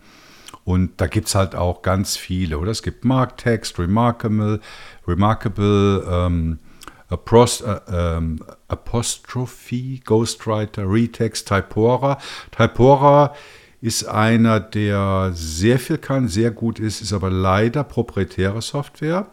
Und 0.63 0.99
da 0.99 1.08
gibt 1.08 1.27
es 1.27 1.36
halt 1.36 1.53
auch 1.55 1.84
ganz 1.84 2.17
viele, 2.17 2.58
oder? 2.58 2.71
Es 2.71 2.81
gibt 2.81 3.05
Marktext, 3.05 3.77
Remarkable, 3.77 4.60
Remarkable, 5.08 6.03
ähm, 6.10 6.60
Apost 7.08 7.62
äh, 7.62 7.79
ähm, 7.88 8.39
Apostrophe, 8.67 9.99
Ghostwriter, 10.03 10.89
Retext, 10.89 11.47
Typora. 11.47 12.17
Typora 12.51 13.36
ist 13.79 14.05
einer, 14.05 14.60
der 14.60 15.31
sehr 15.34 15.77
viel 15.77 15.99
kann, 15.99 16.27
sehr 16.27 16.49
gut 16.49 16.79
ist, 16.79 17.01
ist 17.01 17.13
aber 17.13 17.29
leider 17.29 17.84
proprietäre 17.84 18.62
Software. 18.62 19.27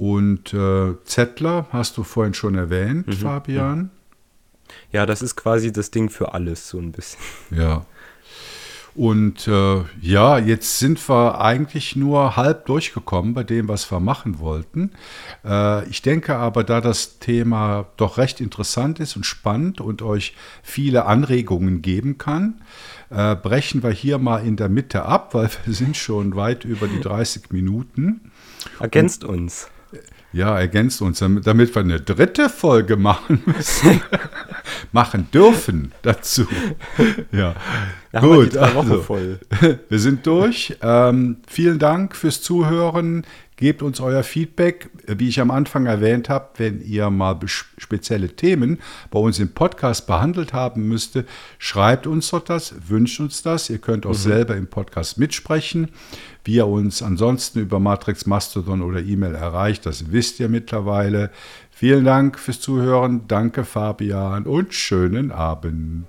Und 0.00 0.54
äh, 0.54 0.94
Zettler 1.04 1.66
hast 1.72 1.98
du 1.98 2.04
vorhin 2.04 2.32
schon 2.32 2.54
erwähnt, 2.54 3.06
mhm. 3.06 3.12
Fabian. 3.12 3.90
Ja, 4.92 5.04
das 5.04 5.20
ist 5.20 5.36
quasi 5.36 5.72
das 5.72 5.90
Ding 5.90 6.08
für 6.08 6.32
alles, 6.32 6.70
so 6.70 6.78
ein 6.78 6.90
bisschen. 6.90 7.20
Ja. 7.50 7.84
Und 8.94 9.46
äh, 9.46 9.84
ja, 10.00 10.38
jetzt 10.38 10.78
sind 10.78 11.06
wir 11.06 11.42
eigentlich 11.42 11.96
nur 11.96 12.36
halb 12.36 12.64
durchgekommen 12.64 13.34
bei 13.34 13.44
dem, 13.44 13.68
was 13.68 13.92
wir 13.92 14.00
machen 14.00 14.38
wollten. 14.38 14.92
Äh, 15.44 15.86
ich 15.90 16.00
denke 16.00 16.34
aber, 16.34 16.64
da 16.64 16.80
das 16.80 17.18
Thema 17.18 17.86
doch 17.98 18.16
recht 18.16 18.40
interessant 18.40 19.00
ist 19.00 19.16
und 19.16 19.26
spannend 19.26 19.82
und 19.82 20.00
euch 20.00 20.34
viele 20.62 21.04
Anregungen 21.04 21.82
geben 21.82 22.16
kann, 22.16 22.62
äh, 23.10 23.36
brechen 23.36 23.82
wir 23.82 23.90
hier 23.90 24.16
mal 24.16 24.46
in 24.46 24.56
der 24.56 24.70
Mitte 24.70 25.04
ab, 25.04 25.34
weil 25.34 25.50
wir 25.66 25.74
sind 25.74 25.98
schon 25.98 26.36
weit 26.36 26.64
über 26.64 26.88
die 26.88 27.00
30 27.02 27.50
Minuten. 27.50 28.30
Ergänzt 28.80 29.24
und, 29.24 29.40
uns. 29.40 29.68
Ja, 30.32 30.58
ergänzt 30.58 31.02
uns, 31.02 31.18
damit 31.18 31.74
wir 31.74 31.82
eine 31.82 32.00
dritte 32.00 32.48
Folge 32.48 32.96
machen 32.96 33.42
müssen. 33.46 34.00
machen 34.92 35.28
dürfen 35.32 35.92
dazu. 36.02 36.46
Ja, 37.32 37.56
ja 38.12 38.20
gut. 38.20 38.56
Also, 38.56 39.02
voll. 39.02 39.40
wir 39.88 39.98
sind 39.98 40.26
durch. 40.26 40.76
Ähm, 40.82 41.38
vielen 41.48 41.78
Dank 41.78 42.14
fürs 42.14 42.42
Zuhören. 42.42 43.24
Gebt 43.56 43.82
uns 43.82 44.00
euer 44.00 44.22
Feedback. 44.22 44.88
Wie 45.06 45.28
ich 45.28 45.38
am 45.40 45.50
Anfang 45.50 45.84
erwähnt 45.86 46.28
habe, 46.28 46.48
wenn 46.56 46.80
ihr 46.80 47.10
mal 47.10 47.38
spezielle 47.46 48.30
Themen 48.30 48.78
bei 49.10 49.18
uns 49.18 49.38
im 49.38 49.52
Podcast 49.52 50.06
behandelt 50.06 50.54
haben 50.54 50.88
müsste, 50.88 51.26
schreibt 51.58 52.06
uns 52.06 52.30
doch 52.30 52.42
das, 52.42 52.74
wünscht 52.88 53.20
uns 53.20 53.42
das. 53.42 53.68
Ihr 53.68 53.78
könnt 53.78 54.06
auch 54.06 54.10
mhm. 54.10 54.14
selber 54.14 54.56
im 54.56 54.66
Podcast 54.66 55.18
mitsprechen. 55.18 55.90
Wie 56.44 56.54
ihr 56.54 56.66
uns 56.66 57.02
ansonsten 57.02 57.60
über 57.60 57.80
Matrix, 57.80 58.26
Mastodon 58.26 58.82
oder 58.82 59.00
E-Mail 59.00 59.34
erreicht, 59.34 59.86
das 59.86 60.12
wisst 60.12 60.40
ihr 60.40 60.48
mittlerweile. 60.48 61.30
Vielen 61.70 62.04
Dank 62.04 62.38
fürs 62.38 62.60
Zuhören. 62.60 63.22
Danke, 63.28 63.64
Fabian, 63.64 64.44
und 64.44 64.74
schönen 64.74 65.32
Abend. 65.32 66.06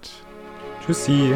Tschüssi. 0.85 1.33